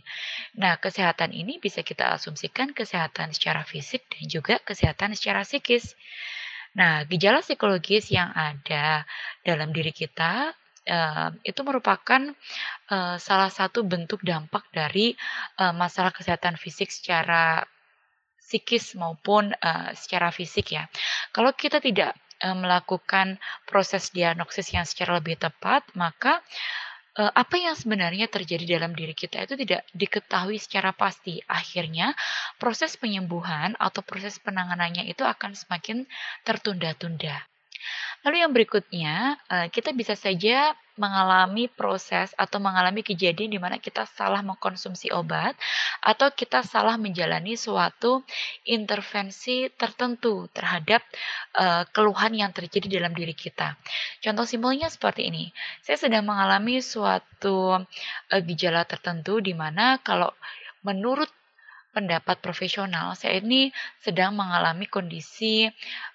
Nah, 0.55 0.79
kesehatan 0.79 1.35
ini 1.35 1.59
bisa 1.59 1.83
kita 1.83 2.15
asumsikan 2.15 2.71
kesehatan 2.71 3.35
secara 3.35 3.67
fisik 3.67 4.07
dan 4.07 4.31
juga 4.31 4.63
kesehatan 4.63 5.11
secara 5.11 5.43
psikis. 5.43 5.91
Nah, 6.79 7.03
gejala 7.03 7.43
psikologis 7.43 8.07
yang 8.15 8.31
ada 8.31 9.03
dalam 9.43 9.75
diri 9.75 9.91
kita 9.91 10.55
uh, 10.87 11.29
itu 11.43 11.59
merupakan 11.67 12.31
uh, 12.95 13.19
salah 13.19 13.51
satu 13.51 13.83
bentuk 13.83 14.23
dampak 14.23 14.71
dari 14.71 15.19
uh, 15.59 15.75
masalah 15.75 16.15
kesehatan 16.15 16.55
fisik 16.55 16.95
secara 16.95 17.67
psikis 18.39 18.95
maupun 18.95 19.51
uh, 19.51 19.91
secara 19.99 20.31
fisik 20.31 20.79
ya. 20.79 20.87
Kalau 21.35 21.51
kita 21.51 21.83
tidak 21.83 22.15
melakukan 22.55 23.35
proses 23.67 24.09
diagnosis 24.15 24.71
yang 24.71 24.87
secara 24.87 25.19
lebih 25.19 25.35
tepat, 25.35 25.83
maka 25.93 26.39
uh, 27.19 27.31
apa 27.35 27.55
yang 27.59 27.75
sebenarnya 27.75 28.31
terjadi 28.31 28.79
dalam 28.79 28.95
diri 28.95 29.11
kita 29.11 29.43
itu 29.43 29.59
tidak 29.59 29.83
diketahui 29.91 30.55
secara 30.55 30.95
pasti. 30.95 31.43
Akhirnya, 31.45 32.15
proses 32.55 32.95
penyembuhan 32.95 33.75
atau 33.75 33.99
proses 33.99 34.39
penanganannya 34.39 35.07
itu 35.11 35.27
akan 35.27 35.51
semakin 35.51 36.07
tertunda-tunda. 36.47 37.43
Lalu 38.27 38.35
yang 38.43 38.51
berikutnya, 38.51 39.39
eh, 39.47 39.67
kita 39.71 39.95
bisa 39.95 40.13
saja 40.15 40.75
mengalami 40.99 41.71
proses 41.71 42.35
atau 42.35 42.59
mengalami 42.59 42.99
kejadian 42.99 43.55
di 43.55 43.55
mana 43.55 43.79
kita 43.79 44.03
salah 44.03 44.43
mengkonsumsi 44.43 45.15
obat 45.15 45.55
atau 46.03 46.27
kita 46.35 46.59
salah 46.59 46.99
menjalani 46.99 47.55
suatu 47.55 48.27
intervensi 48.67 49.71
tertentu 49.71 50.51
terhadap 50.51 50.99
uh, 51.55 51.87
keluhan 51.95 52.35
yang 52.35 52.51
terjadi 52.51 52.99
dalam 52.99 53.15
diri 53.15 53.31
kita. 53.31 53.79
Contoh 54.19 54.43
simpelnya 54.43 54.91
seperti 54.91 55.31
ini. 55.31 55.55
Saya 55.79 55.95
sedang 55.95 56.27
mengalami 56.27 56.83
suatu 56.83 57.79
uh, 57.79 58.41
gejala 58.43 58.83
tertentu 58.83 59.39
di 59.39 59.55
mana 59.55 60.03
kalau 60.03 60.35
menurut 60.83 61.31
pendapat 61.89 62.37
profesional, 62.39 63.17
saya 63.17 63.41
ini 63.41 63.73
sedang 63.99 64.37
mengalami 64.37 64.85
kondisi 64.85 65.65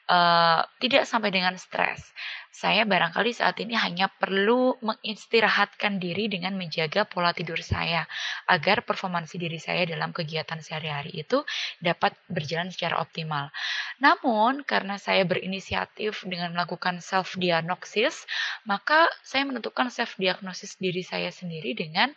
uh, 0.08 0.60
tidak 0.78 1.04
sampai 1.08 1.34
dengan 1.34 1.58
stres. 1.58 2.00
Saya 2.54 2.86
barangkali 2.86 3.34
saat 3.34 3.58
ini 3.58 3.74
hanya 3.74 4.06
perlu 4.06 4.78
mengistirahatkan 4.78 5.98
diri 5.98 6.30
dengan 6.30 6.54
menjaga 6.54 7.02
pola 7.02 7.34
tidur 7.34 7.58
saya 7.58 8.06
agar 8.46 8.86
performansi 8.86 9.42
diri 9.42 9.58
saya 9.58 9.82
dalam 9.90 10.14
kegiatan 10.14 10.62
sehari-hari 10.62 11.26
itu 11.26 11.42
dapat 11.82 12.14
berjalan 12.30 12.70
secara 12.70 13.02
optimal. 13.02 13.50
Namun 13.98 14.62
karena 14.62 15.02
saya 15.02 15.26
berinisiatif 15.26 16.22
dengan 16.30 16.54
melakukan 16.54 17.02
self 17.02 17.34
diagnosis, 17.34 18.22
maka 18.70 19.10
saya 19.26 19.42
menentukan 19.50 19.90
self 19.90 20.14
diagnosis 20.14 20.78
diri 20.78 21.02
saya 21.02 21.34
sendiri 21.34 21.74
dengan 21.74 22.14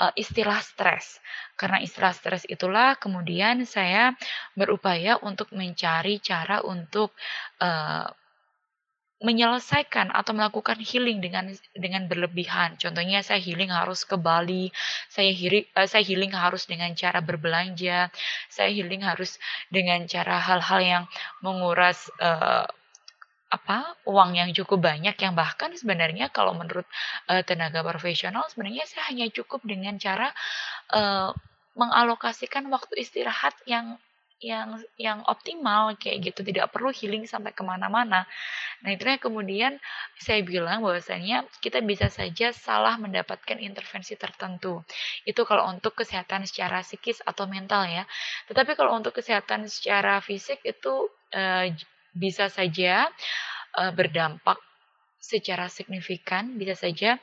uh, 0.00 0.12
istilah 0.18 0.58
stres. 0.62 1.20
Karena 1.54 1.78
istilah 1.82 2.14
stres 2.14 2.42
itulah 2.50 2.98
kemudian 2.98 3.62
saya 3.68 4.14
berupaya 4.58 5.18
untuk 5.22 5.50
mencari 5.54 6.18
cara 6.18 6.62
untuk 6.62 7.14
uh, 7.62 8.08
menyelesaikan 9.24 10.12
atau 10.12 10.36
melakukan 10.36 10.76
healing 10.84 11.22
dengan 11.24 11.48
dengan 11.72 12.04
berlebihan. 12.04 12.76
Contohnya 12.76 13.24
saya 13.24 13.40
healing 13.40 13.72
harus 13.72 14.04
ke 14.04 14.20
Bali, 14.20 14.68
saya 15.08 15.32
healing, 15.32 15.64
uh, 15.72 15.88
saya 15.88 16.04
healing 16.04 16.34
harus 16.36 16.68
dengan 16.68 16.92
cara 16.92 17.24
berbelanja, 17.24 18.12
saya 18.52 18.68
healing 18.68 19.00
harus 19.00 19.40
dengan 19.72 20.04
cara 20.04 20.36
hal-hal 20.42 20.80
yang 20.84 21.04
menguras 21.40 22.10
uh, 22.20 22.68
apa 23.54 23.94
uang 24.10 24.34
yang 24.34 24.50
cukup 24.50 24.82
banyak 24.82 25.14
yang 25.14 25.34
bahkan 25.38 25.70
sebenarnya 25.78 26.26
kalau 26.34 26.58
menurut 26.58 26.86
uh, 27.30 27.42
tenaga 27.46 27.86
profesional 27.86 28.42
sebenarnya 28.50 28.82
saya 28.90 29.14
hanya 29.14 29.30
cukup 29.30 29.62
dengan 29.62 29.94
cara 30.02 30.34
uh, 30.90 31.30
mengalokasikan 31.78 32.66
waktu 32.70 33.02
istirahat 33.02 33.54
yang 33.70 33.98
yang 34.44 34.76
yang 35.00 35.18
optimal 35.24 35.96
kayak 35.96 36.30
gitu. 36.32 36.44
Tidak 36.44 36.68
perlu 36.68 36.92
healing 36.92 37.24
sampai 37.24 37.56
ke 37.56 37.64
mana-mana. 37.64 38.28
Nah 38.84 38.90
itulah 38.92 39.16
kemudian 39.16 39.80
saya 40.20 40.44
bilang 40.44 40.84
bahwasanya 40.84 41.48
kita 41.64 41.80
bisa 41.80 42.12
saja 42.12 42.52
salah 42.52 43.00
mendapatkan 43.00 43.56
intervensi 43.56 44.18
tertentu. 44.20 44.84
Itu 45.24 45.48
kalau 45.48 45.70
untuk 45.72 45.96
kesehatan 45.96 46.44
secara 46.44 46.84
psikis 46.84 47.24
atau 47.24 47.48
mental 47.48 47.88
ya. 47.88 48.04
Tetapi 48.52 48.76
kalau 48.76 48.92
untuk 48.92 49.16
kesehatan 49.16 49.64
secara 49.72 50.20
fisik 50.20 50.60
itu 50.66 51.08
uh, 51.32 51.64
bisa 52.14 52.48
saja 52.48 53.10
uh, 53.76 53.92
berdampak 53.92 54.56
secara 55.18 55.66
signifikan, 55.66 56.54
bisa 56.54 56.78
saja 56.78 57.18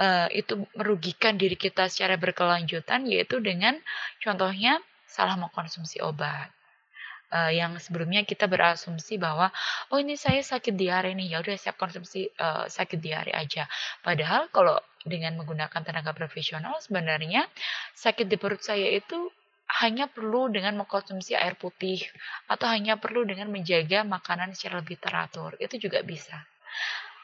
uh, 0.00 0.28
itu 0.32 0.64
merugikan 0.74 1.38
diri 1.38 1.54
kita 1.54 1.86
secara 1.86 2.18
berkelanjutan, 2.18 3.06
yaitu 3.06 3.38
dengan 3.38 3.78
contohnya 4.20 4.80
salah 5.06 5.38
mengkonsumsi 5.38 6.02
obat. 6.02 6.50
Uh, 7.34 7.50
yang 7.50 7.74
sebelumnya 7.82 8.22
kita 8.22 8.46
berasumsi 8.46 9.18
bahwa 9.18 9.50
oh 9.90 9.98
ini 9.98 10.14
saya 10.14 10.38
sakit 10.38 10.70
diare 10.76 11.18
nih 11.18 11.34
ya 11.34 11.42
udah 11.42 11.56
siap 11.58 11.74
konsumsi 11.74 12.30
uh, 12.38 12.70
sakit 12.70 13.00
diare 13.02 13.34
aja 13.34 13.66
padahal 14.06 14.46
kalau 14.54 14.78
dengan 15.02 15.34
menggunakan 15.42 15.82
tenaga 15.82 16.14
profesional 16.14 16.78
sebenarnya 16.78 17.42
sakit 17.96 18.30
di 18.30 18.38
perut 18.38 18.62
saya 18.62 18.86
itu 18.86 19.34
hanya 19.64 20.06
perlu 20.06 20.52
dengan 20.52 20.76
mengkonsumsi 20.80 21.34
air 21.34 21.56
putih 21.56 22.04
atau 22.46 22.68
hanya 22.68 23.00
perlu 23.00 23.24
dengan 23.24 23.50
menjaga 23.50 24.04
makanan 24.04 24.52
secara 24.52 24.84
lebih 24.84 25.00
teratur. 25.00 25.56
Itu 25.58 25.80
juga 25.80 26.04
bisa. 26.04 26.44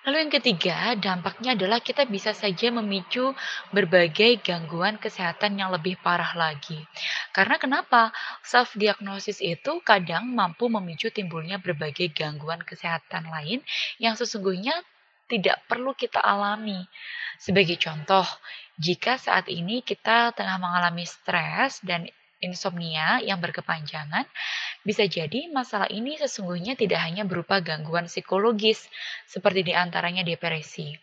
Lalu 0.00 0.16
yang 0.16 0.32
ketiga, 0.32 0.76
dampaknya 0.96 1.52
adalah 1.52 1.84
kita 1.84 2.08
bisa 2.08 2.32
saja 2.32 2.72
memicu 2.72 3.36
berbagai 3.68 4.40
gangguan 4.40 4.96
kesehatan 4.96 5.60
yang 5.60 5.68
lebih 5.68 6.00
parah 6.00 6.32
lagi. 6.32 6.80
Karena 7.36 7.60
kenapa? 7.60 8.08
Self 8.40 8.80
diagnosis 8.80 9.44
itu 9.44 9.84
kadang 9.84 10.32
mampu 10.32 10.72
memicu 10.72 11.12
timbulnya 11.12 11.60
berbagai 11.60 12.16
gangguan 12.16 12.64
kesehatan 12.64 13.28
lain 13.28 13.60
yang 14.00 14.16
sesungguhnya 14.16 14.72
tidak 15.28 15.60
perlu 15.68 15.92
kita 15.92 16.16
alami. 16.16 16.80
Sebagai 17.36 17.76
contoh, 17.76 18.24
jika 18.80 19.20
saat 19.20 19.52
ini 19.52 19.84
kita 19.84 20.32
tengah 20.32 20.56
mengalami 20.56 21.04
stres 21.04 21.84
dan 21.84 22.08
insomnia 22.40 23.20
yang 23.20 23.38
berkepanjangan, 23.38 24.24
bisa 24.80 25.04
jadi 25.04 25.52
masalah 25.52 25.92
ini 25.92 26.16
sesungguhnya 26.16 26.72
tidak 26.72 27.04
hanya 27.04 27.28
berupa 27.28 27.60
gangguan 27.60 28.08
psikologis, 28.08 28.88
seperti 29.28 29.70
di 29.70 29.72
antaranya 29.76 30.24
depresi. 30.24 30.96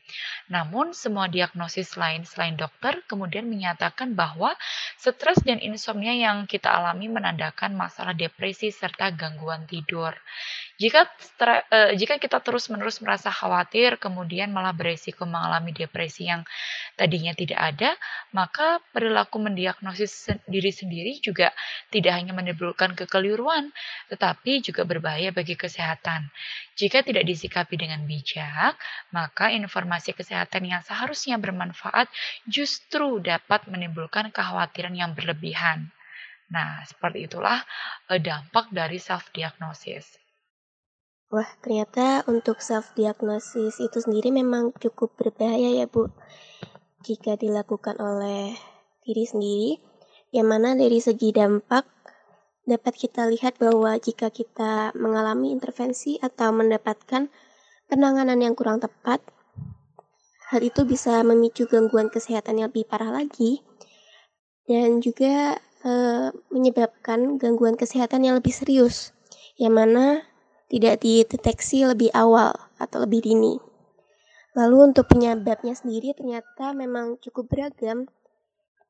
Namun, 0.50 0.98
semua 0.98 1.30
diagnosis 1.30 1.94
lain 1.94 2.26
selain 2.26 2.58
dokter 2.58 3.06
kemudian 3.06 3.46
menyatakan 3.46 4.18
bahwa 4.18 4.58
stres 4.98 5.40
dan 5.46 5.62
insomnia 5.62 6.16
yang 6.16 6.50
kita 6.50 6.74
alami 6.74 7.08
menandakan 7.12 7.78
masalah 7.78 8.18
depresi 8.18 8.74
serta 8.74 9.14
gangguan 9.14 9.70
tidur. 9.70 10.16
Jika 10.78 11.10
uh, 11.10 11.92
jika 11.98 12.22
kita 12.22 12.38
terus-menerus 12.38 13.02
merasa 13.02 13.34
khawatir, 13.34 13.98
kemudian 13.98 14.54
malah 14.54 14.78
beresiko 14.78 15.26
mengalami 15.26 15.74
depresi 15.74 16.30
yang 16.30 16.46
tadinya 16.94 17.34
tidak 17.34 17.58
ada, 17.58 17.98
maka 18.30 18.78
perilaku 18.94 19.42
mendiagnosis 19.42 20.30
diri 20.46 20.70
sendiri 20.70 21.18
juga 21.18 21.50
tidak 21.90 22.14
hanya 22.14 22.38
menimbulkan 22.38 22.94
kekeliruan, 22.94 23.67
tetapi 24.12 24.64
juga 24.64 24.84
berbahaya 24.84 25.34
bagi 25.36 25.58
kesehatan. 25.58 26.30
Jika 26.78 27.02
tidak 27.02 27.26
disikapi 27.26 27.76
dengan 27.76 28.06
bijak, 28.06 28.78
maka 29.12 29.50
informasi 29.54 30.14
kesehatan 30.14 30.70
yang 30.70 30.82
seharusnya 30.86 31.40
bermanfaat 31.42 32.08
justru 32.48 33.20
dapat 33.20 33.66
menimbulkan 33.72 34.30
kekhawatiran 34.30 34.94
yang 34.94 35.12
berlebihan. 35.18 35.90
Nah, 36.48 36.84
seperti 36.88 37.28
itulah 37.28 37.60
eh, 38.08 38.22
dampak 38.24 38.72
dari 38.72 39.02
self-diagnosis. 39.02 40.28
Wah, 41.28 41.48
ternyata 41.60 42.24
untuk 42.32 42.64
self-diagnosis 42.64 43.84
itu 43.84 43.98
sendiri 44.00 44.32
memang 44.32 44.72
cukup 44.80 45.12
berbahaya 45.20 45.76
ya, 45.76 45.84
Bu. 45.84 46.08
Jika 47.04 47.36
dilakukan 47.36 48.00
oleh 48.00 48.56
diri 49.04 49.28
sendiri, 49.28 49.72
yang 50.32 50.48
mana 50.48 50.76
dari 50.76 51.04
segi 51.04 51.36
dampak 51.36 51.84
dapat 52.68 53.00
kita 53.00 53.32
lihat 53.32 53.56
bahwa 53.58 53.96
jika 53.96 54.28
kita 54.28 54.92
mengalami 54.94 55.56
intervensi 55.56 56.20
atau 56.20 56.52
mendapatkan 56.52 57.32
penanganan 57.88 58.44
yang 58.44 58.54
kurang 58.54 58.84
tepat, 58.84 59.24
hal 60.52 60.60
itu 60.60 60.84
bisa 60.84 61.24
memicu 61.24 61.64
gangguan 61.72 62.12
kesehatan 62.12 62.60
yang 62.60 62.68
lebih 62.68 62.84
parah 62.84 63.10
lagi 63.10 63.64
dan 64.68 65.00
juga 65.00 65.56
e, 65.88 65.92
menyebabkan 66.52 67.40
gangguan 67.40 67.80
kesehatan 67.80 68.28
yang 68.28 68.36
lebih 68.36 68.52
serius, 68.52 69.16
yang 69.56 69.72
mana 69.72 70.28
tidak 70.68 71.00
dideteksi 71.00 71.88
lebih 71.88 72.12
awal 72.12 72.52
atau 72.76 73.08
lebih 73.08 73.24
dini. 73.24 73.56
Lalu 74.60 74.92
untuk 74.92 75.08
penyebabnya 75.08 75.72
sendiri 75.72 76.12
ternyata 76.12 76.76
memang 76.76 77.16
cukup 77.24 77.48
beragam, 77.48 78.12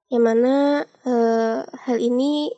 yang 0.10 0.24
mana 0.26 0.82
e, 1.06 1.14
hal 1.86 2.02
ini 2.02 2.50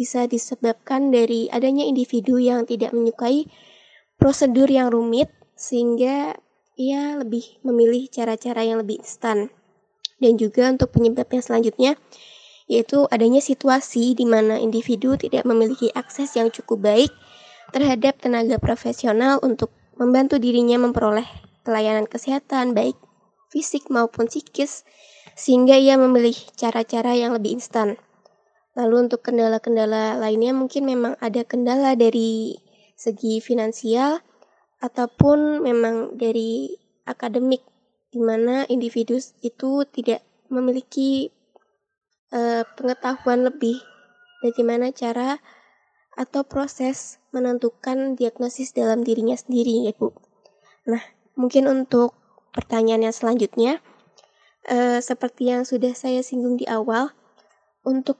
bisa 0.00 0.24
disebabkan 0.24 1.12
dari 1.12 1.52
adanya 1.52 1.84
individu 1.84 2.40
yang 2.40 2.64
tidak 2.64 2.96
menyukai 2.96 3.44
prosedur 4.16 4.64
yang 4.72 4.88
rumit 4.88 5.28
sehingga 5.52 6.40
ia 6.80 7.20
lebih 7.20 7.60
memilih 7.60 8.08
cara-cara 8.08 8.64
yang 8.64 8.80
lebih 8.80 9.04
instan. 9.04 9.52
Dan 10.16 10.40
juga 10.40 10.72
untuk 10.72 10.96
penyebabnya 10.96 11.44
selanjutnya 11.44 12.00
yaitu 12.64 13.04
adanya 13.12 13.44
situasi 13.44 14.16
di 14.16 14.24
mana 14.24 14.56
individu 14.56 15.20
tidak 15.20 15.44
memiliki 15.44 15.92
akses 15.92 16.32
yang 16.38 16.48
cukup 16.48 16.86
baik 16.88 17.12
terhadap 17.76 18.16
tenaga 18.24 18.56
profesional 18.56 19.36
untuk 19.44 19.68
membantu 20.00 20.40
dirinya 20.40 20.80
memperoleh 20.80 21.26
pelayanan 21.66 22.08
kesehatan 22.08 22.72
baik 22.72 22.96
fisik 23.52 23.90
maupun 23.92 24.30
psikis 24.30 24.86
sehingga 25.34 25.76
ia 25.76 25.98
memilih 26.00 26.38
cara-cara 26.56 27.12
yang 27.18 27.34
lebih 27.36 27.58
instan. 27.58 28.00
Lalu 28.80 29.12
untuk 29.12 29.20
kendala-kendala 29.20 30.16
lainnya 30.16 30.56
mungkin 30.56 30.88
memang 30.88 31.12
ada 31.20 31.44
kendala 31.44 31.92
dari 31.92 32.56
segi 32.96 33.44
finansial 33.44 34.24
ataupun 34.80 35.60
memang 35.60 36.16
dari 36.16 36.72
akademik 37.04 37.60
di 38.08 38.16
mana 38.24 38.64
individu 38.72 39.20
itu 39.44 39.84
tidak 39.92 40.24
memiliki 40.48 41.28
uh, 42.32 42.64
pengetahuan 42.80 43.44
lebih 43.44 43.76
bagaimana 44.40 44.88
cara 44.96 45.36
atau 46.16 46.40
proses 46.42 47.20
menentukan 47.36 48.16
diagnosis 48.16 48.72
dalam 48.72 49.04
dirinya 49.04 49.36
sendiri 49.36 49.88
ya 49.88 49.92
Bu. 49.94 50.10
Nah, 50.88 51.00
mungkin 51.36 51.68
untuk 51.70 52.16
pertanyaan 52.50 53.08
yang 53.08 53.14
selanjutnya, 53.14 53.78
eh, 54.66 54.98
seperti 54.98 55.54
yang 55.54 55.62
sudah 55.62 55.94
saya 55.94 56.20
singgung 56.20 56.58
di 56.58 56.66
awal, 56.66 57.14
untuk 57.86 58.18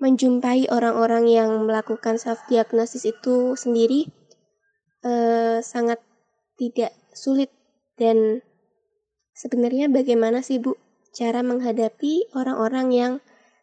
menjumpai 0.00 0.72
orang-orang 0.72 1.28
yang 1.28 1.50
melakukan 1.68 2.16
self 2.16 2.40
diagnosis 2.48 3.04
itu 3.04 3.54
sendiri 3.54 4.08
eh, 5.04 5.60
sangat 5.60 6.00
tidak 6.56 6.96
sulit 7.12 7.52
dan 8.00 8.40
sebenarnya 9.36 9.92
bagaimana 9.92 10.40
sih 10.40 10.56
Bu 10.56 10.76
cara 11.12 11.44
menghadapi 11.44 12.32
orang-orang 12.32 12.88
yang 12.90 13.12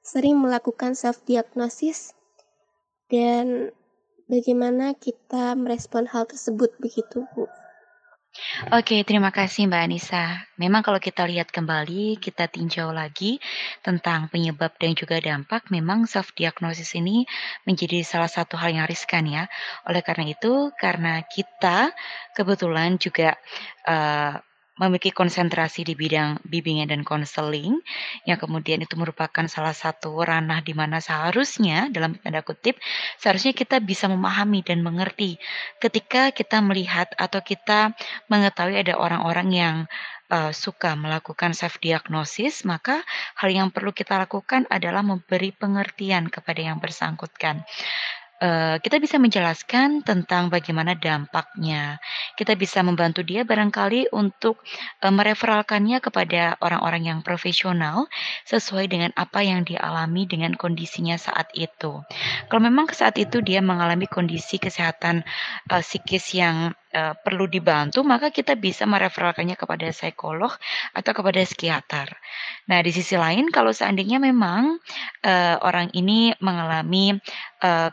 sering 0.06 0.38
melakukan 0.38 0.94
self 0.94 1.26
diagnosis 1.26 2.14
dan 3.10 3.74
bagaimana 4.30 4.94
kita 4.94 5.58
merespon 5.58 6.06
hal 6.08 6.30
tersebut 6.30 6.72
begitu 6.78 7.26
Bu. 7.34 7.50
Oke, 8.74 9.02
terima 9.06 9.30
kasih 9.34 9.66
Mbak 9.70 9.82
Anissa. 9.86 10.26
Memang 10.58 10.82
kalau 10.86 10.98
kita 10.98 11.26
lihat 11.26 11.50
kembali, 11.50 12.18
kita 12.22 12.50
tinjau 12.50 12.90
lagi 12.90 13.42
tentang 13.82 14.30
penyebab 14.30 14.74
dan 14.78 14.94
juga 14.94 15.18
dampak, 15.22 15.70
memang 15.74 16.10
self 16.10 16.34
diagnosis 16.34 16.94
ini 16.98 17.26
menjadi 17.66 18.02
salah 18.02 18.30
satu 18.30 18.58
hal 18.58 18.74
yang 18.74 18.86
riskan 18.86 19.26
ya. 19.26 19.46
Oleh 19.90 20.02
karena 20.02 20.32
itu, 20.32 20.70
karena 20.78 21.22
kita 21.26 21.94
kebetulan 22.34 23.02
juga 23.02 23.38
uh, 23.86 24.38
memiliki 24.78 25.10
konsentrasi 25.10 25.84
di 25.84 25.98
bidang 25.98 26.42
bimbingan 26.46 26.90
dan 26.90 27.02
konseling, 27.02 27.82
yang 28.30 28.38
kemudian 28.38 28.82
itu 28.82 28.94
merupakan 28.94 29.46
salah 29.50 29.74
satu 29.74 30.14
ranah 30.22 30.62
di 30.62 30.78
mana 30.78 31.02
seharusnya, 31.02 31.90
dalam 31.90 32.18
tanda 32.22 32.46
kutip, 32.46 32.78
seharusnya 33.18 33.58
kita 33.58 33.82
bisa 33.82 34.06
memahami 34.06 34.62
dan 34.62 34.86
mengerti 34.86 35.42
ketika 35.82 36.30
kita 36.30 36.62
melihat 36.62 37.10
atau 37.18 37.42
kita 37.42 37.98
mengetahui 38.30 38.78
ada 38.78 38.96
orang-orang 38.96 39.50
yang 39.50 39.76
uh, 40.32 40.52
suka 40.54 40.94
melakukan 40.94 41.56
self 41.56 41.80
diagnosis, 41.82 42.64
maka 42.68 43.02
hal 43.40 43.50
yang 43.52 43.70
perlu 43.74 43.92
kita 43.92 44.20
lakukan 44.20 44.68
adalah 44.70 45.02
memberi 45.04 45.52
pengertian 45.56 46.28
kepada 46.30 46.62
yang 46.62 46.78
bersangkutan. 46.78 47.64
Uh, 48.38 48.78
kita 48.86 49.02
bisa 49.02 49.18
menjelaskan 49.18 50.06
tentang 50.06 50.54
bagaimana 50.54 50.94
dampaknya. 50.94 51.98
Kita 52.38 52.54
bisa 52.54 52.86
membantu 52.86 53.26
dia 53.26 53.42
barangkali 53.42 54.14
untuk, 54.14 54.62
uh, 55.02 55.10
mereferalkannya 55.10 55.98
kepada 55.98 56.54
orang-orang 56.62 57.10
yang 57.10 57.20
profesional, 57.26 58.06
sesuai 58.46 58.94
dengan 58.94 59.10
apa 59.18 59.42
yang 59.42 59.66
dia 59.66 59.82
alami 59.82 60.30
dengan 60.30 60.54
kondisinya 60.54 61.18
saat 61.18 61.50
itu. 61.58 61.98
Kalau 62.46 62.62
memang 62.62 62.86
saat 62.94 63.18
itu 63.18 63.42
dia 63.42 63.58
mengalami 63.58 64.06
kondisi 64.06 64.62
kesehatan, 64.62 65.26
uh, 65.74 65.82
psikis 65.82 66.38
yang, 66.38 66.78
uh, 66.94 67.18
perlu 67.18 67.50
dibantu, 67.50 68.06
maka 68.06 68.30
kita 68.30 68.54
bisa 68.54 68.86
mereferalkannya 68.86 69.58
kepada 69.58 69.90
psikolog 69.90 70.54
atau 70.94 71.12
kepada 71.18 71.42
psikiater. 71.42 72.14
Nah, 72.70 72.86
di 72.86 72.94
sisi 72.94 73.18
lain 73.18 73.50
kalau 73.50 73.74
seandainya 73.74 74.22
memang, 74.22 74.78
uh, 75.26 75.58
orang 75.66 75.90
ini 75.98 76.38
mengalami, 76.38 77.18
uh, 77.66 77.90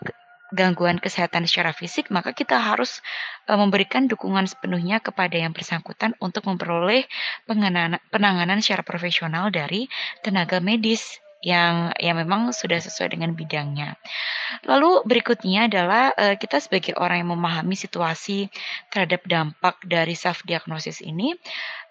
gangguan 0.54 1.02
kesehatan 1.02 1.44
secara 1.50 1.74
fisik, 1.74 2.08
maka 2.14 2.30
kita 2.30 2.56
harus 2.56 3.02
uh, 3.50 3.58
memberikan 3.58 4.06
dukungan 4.06 4.46
sepenuhnya 4.46 5.02
kepada 5.02 5.34
yang 5.34 5.50
bersangkutan 5.50 6.14
untuk 6.22 6.46
memperoleh 6.46 7.04
penanganan, 7.44 8.58
secara 8.62 8.86
profesional 8.86 9.50
dari 9.50 9.90
tenaga 10.22 10.62
medis 10.62 11.18
yang 11.44 11.92
yang 12.00 12.16
memang 12.16 12.56
sudah 12.56 12.80
sesuai 12.80 13.18
dengan 13.18 13.36
bidangnya. 13.36 14.00
Lalu 14.64 15.04
berikutnya 15.04 15.68
adalah 15.68 16.14
uh, 16.16 16.38
kita 16.38 16.62
sebagai 16.62 16.96
orang 16.96 17.26
yang 17.26 17.36
memahami 17.36 17.76
situasi 17.76 18.48
terhadap 18.88 19.26
dampak 19.28 19.82
dari 19.84 20.16
self 20.16 20.40
diagnosis 20.48 21.04
ini, 21.04 21.36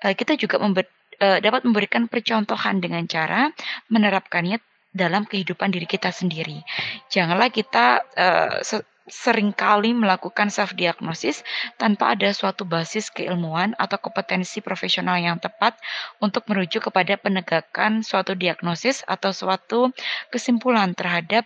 uh, 0.02 0.16
kita 0.16 0.40
juga 0.40 0.58
member, 0.58 0.88
dapat 1.22 1.64
memberikan 1.64 2.10
percontohan 2.10 2.82
dengan 2.84 3.06
cara 3.06 3.48
menerapkannya 3.88 4.60
dalam 4.94 5.26
kehidupan 5.26 5.74
diri 5.74 5.90
kita 5.90 6.14
sendiri. 6.14 6.62
Janganlah 7.10 7.50
kita 7.50 8.06
uh, 8.14 8.62
sering 9.10 9.52
kali 9.52 9.92
melakukan 9.92 10.48
self 10.48 10.72
diagnosis 10.80 11.44
tanpa 11.76 12.16
ada 12.16 12.32
suatu 12.32 12.64
basis 12.64 13.12
keilmuan 13.12 13.76
atau 13.76 14.00
kompetensi 14.00 14.64
profesional 14.64 15.20
yang 15.20 15.44
tepat 15.44 15.76
untuk 16.24 16.48
merujuk 16.48 16.88
kepada 16.88 17.20
penegakan 17.20 18.00
suatu 18.00 18.32
diagnosis 18.32 19.04
atau 19.04 19.36
suatu 19.36 19.92
kesimpulan 20.32 20.96
terhadap 20.96 21.44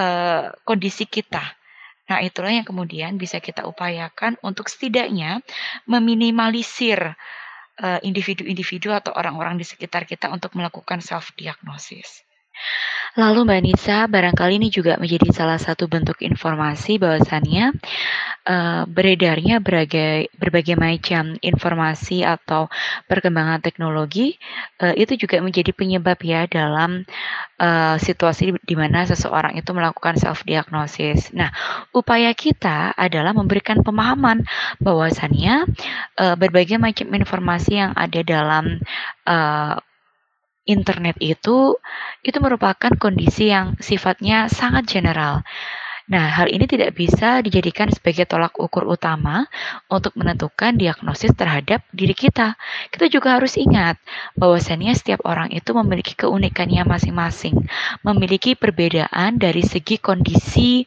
uh, 0.00 0.48
kondisi 0.64 1.04
kita. 1.04 1.44
Nah, 2.04 2.20
itulah 2.20 2.52
yang 2.52 2.68
kemudian 2.68 3.16
bisa 3.16 3.40
kita 3.40 3.64
upayakan 3.64 4.36
untuk 4.44 4.68
setidaknya 4.68 5.40
meminimalisir 5.88 7.16
eh, 7.80 8.00
individu-individu 8.04 8.92
atau 8.92 9.16
orang-orang 9.16 9.56
di 9.56 9.64
sekitar 9.64 10.04
kita 10.04 10.28
untuk 10.28 10.52
melakukan 10.52 11.00
self 11.00 11.32
diagnosis. 11.32 12.20
Lalu 13.14 13.46
Mbak 13.46 13.60
Nisa, 13.62 13.98
barangkali 14.10 14.58
ini 14.58 14.68
juga 14.74 14.98
menjadi 14.98 15.30
salah 15.30 15.54
satu 15.54 15.86
bentuk 15.86 16.18
informasi 16.18 16.98
bahwasannya 16.98 17.70
uh, 18.42 18.82
beredarnya 18.90 19.62
berbagai, 19.62 20.34
berbagai 20.34 20.74
macam 20.74 21.38
informasi 21.38 22.26
atau 22.26 22.66
perkembangan 23.06 23.62
teknologi 23.62 24.34
uh, 24.82 24.90
itu 24.98 25.14
juga 25.14 25.38
menjadi 25.38 25.70
penyebab 25.70 26.18
ya 26.26 26.50
dalam 26.50 27.06
uh, 27.62 27.96
situasi 28.02 28.58
di 28.66 28.74
mana 28.74 29.06
seseorang 29.06 29.54
itu 29.54 29.70
melakukan 29.70 30.18
self 30.18 30.42
diagnosis. 30.42 31.30
Nah, 31.30 31.54
upaya 31.94 32.34
kita 32.34 32.98
adalah 32.98 33.30
memberikan 33.30 33.86
pemahaman 33.86 34.42
bahwasannya 34.82 35.70
uh, 36.18 36.34
berbagai 36.34 36.82
macam 36.82 37.14
informasi 37.14 37.78
yang 37.78 37.94
ada 37.94 38.26
dalam 38.26 38.82
uh, 39.22 39.78
internet 40.64 41.16
itu 41.20 41.76
itu 42.24 42.38
merupakan 42.40 42.92
kondisi 42.96 43.52
yang 43.52 43.76
sifatnya 43.80 44.48
sangat 44.48 44.88
general. 44.88 45.44
Nah, 46.04 46.28
hal 46.28 46.52
ini 46.52 46.68
tidak 46.68 46.92
bisa 46.92 47.40
dijadikan 47.40 47.88
sebagai 47.88 48.28
tolak 48.28 48.52
ukur 48.60 48.84
utama 48.84 49.48
untuk 49.88 50.12
menentukan 50.20 50.76
diagnosis 50.76 51.32
terhadap 51.32 51.80
diri 51.96 52.12
kita. 52.12 52.60
Kita 52.92 53.08
juga 53.08 53.40
harus 53.40 53.56
ingat 53.56 53.96
bahwasannya 54.36 54.92
setiap 54.92 55.24
orang 55.24 55.48
itu 55.48 55.72
memiliki 55.72 56.12
keunikannya 56.12 56.84
masing-masing, 56.84 57.56
memiliki 58.04 58.52
perbedaan 58.52 59.40
dari 59.40 59.64
segi 59.64 59.96
kondisi 59.96 60.84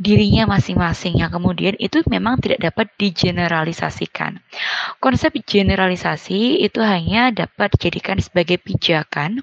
dirinya 0.00 0.48
masing-masing 0.48 1.20
yang 1.20 1.32
kemudian 1.32 1.76
itu 1.76 2.00
memang 2.08 2.40
tidak 2.40 2.72
dapat 2.72 2.86
digeneralisasikan. 2.96 4.40
Konsep 5.02 5.36
generalisasi 5.44 6.62
itu 6.64 6.80
hanya 6.80 7.32
dapat 7.32 7.74
dijadikan 7.76 8.18
sebagai 8.20 8.56
pijakan 8.60 9.42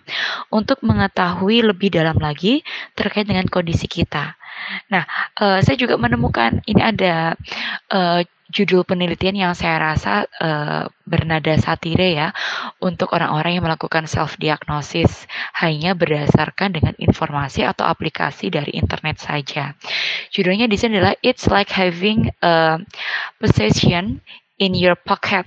untuk 0.50 0.82
mengetahui 0.82 1.62
lebih 1.66 1.94
dalam 1.94 2.18
lagi 2.18 2.66
terkait 2.98 3.28
dengan 3.28 3.46
kondisi 3.52 3.86
kita. 3.86 4.40
Nah, 4.92 5.08
uh, 5.40 5.60
saya 5.64 5.78
juga 5.80 5.96
menemukan 5.96 6.60
ini 6.68 6.82
ada 6.84 7.38
uh, 7.94 8.22
judul 8.50 8.82
penelitian 8.82 9.38
yang 9.38 9.54
saya 9.54 9.78
rasa 9.78 10.26
uh, 10.42 10.90
bernada 11.06 11.54
satire 11.62 12.18
ya 12.18 12.28
untuk 12.82 13.14
orang-orang 13.14 13.58
yang 13.58 13.66
melakukan 13.66 14.10
self 14.10 14.38
diagnosis 14.42 15.30
hanya 15.58 15.94
berdasarkan 15.94 16.74
dengan 16.74 16.98
informasi 16.98 17.66
atau 17.66 17.86
aplikasi 17.86 18.50
dari 18.50 18.74
internet 18.74 19.22
saja. 19.22 19.78
Judulnya 20.34 20.66
di 20.66 20.78
sini 20.78 20.98
adalah 20.98 21.18
It's 21.22 21.46
like 21.46 21.70
having 21.70 22.34
a 22.42 22.82
possession 23.38 24.22
in 24.58 24.74
your 24.74 24.98
pocket, 24.98 25.46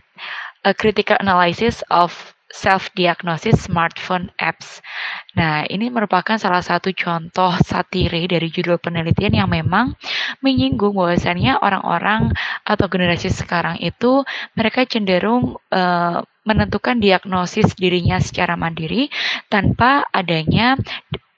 a 0.62 0.72
critical 0.72 1.18
analysis 1.18 1.82
of 1.90 2.14
self-diagnosis 2.52 3.66
smartphone 3.66 4.28
apps. 4.36 4.84
Nah, 5.32 5.64
ini 5.66 5.88
merupakan 5.88 6.36
salah 6.36 6.60
satu 6.60 6.92
contoh 6.92 7.56
satire 7.64 8.28
dari 8.28 8.52
judul 8.52 8.76
penelitian 8.76 9.32
yang 9.32 9.48
memang 9.48 9.96
menyinggung 10.44 10.92
bahwasannya 10.92 11.58
orang-orang 11.64 12.36
atau 12.68 12.86
generasi 12.92 13.32
sekarang 13.32 13.80
itu 13.80 14.22
mereka 14.52 14.84
cenderung 14.84 15.56
uh, 15.72 16.20
menentukan 16.44 17.00
diagnosis 17.00 17.72
dirinya 17.78 18.20
secara 18.20 18.58
mandiri 18.58 19.08
tanpa 19.48 20.04
adanya 20.12 20.76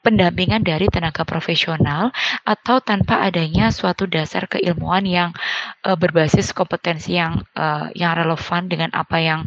pendampingan 0.05 0.61
dari 0.61 0.87
tenaga 0.93 1.25
profesional 1.25 2.13
atau 2.45 2.85
tanpa 2.85 3.25
adanya 3.25 3.73
suatu 3.73 4.05
dasar 4.05 4.45
keilmuan 4.45 5.09
yang 5.09 5.31
uh, 5.89 5.97
berbasis 5.97 6.53
kompetensi 6.53 7.17
yang 7.17 7.41
uh, 7.57 7.89
yang 7.97 8.13
relevan 8.13 8.69
dengan 8.69 8.93
apa 8.93 9.17
yang 9.17 9.41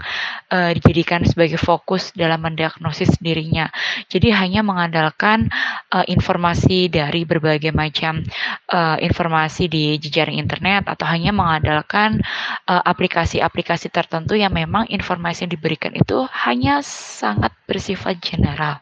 uh, 0.50 0.74
dijadikan 0.74 1.22
sebagai 1.22 1.62
fokus 1.62 2.10
dalam 2.18 2.42
mendiagnosis 2.42 3.22
dirinya. 3.22 3.70
Jadi 4.10 4.34
hanya 4.34 4.66
mengandalkan 4.66 5.54
uh, 5.94 6.04
informasi 6.10 6.90
dari 6.90 7.22
berbagai 7.24 7.70
macam 7.70 8.26
uh, 8.74 8.98
informasi 8.98 9.70
di 9.70 10.02
jejaring 10.02 10.42
internet 10.42 10.90
atau 10.90 11.06
hanya 11.06 11.30
mengandalkan 11.30 12.20
aplikasi-aplikasi 12.66 13.92
uh, 13.92 13.94
tertentu 13.94 14.34
yang 14.34 14.52
memang 14.52 14.90
informasi 14.90 15.46
yang 15.46 15.54
diberikan 15.54 15.94
itu 15.94 16.26
hanya 16.48 16.82
sangat 16.82 17.54
bersifat 17.70 18.18
general. 18.18 18.82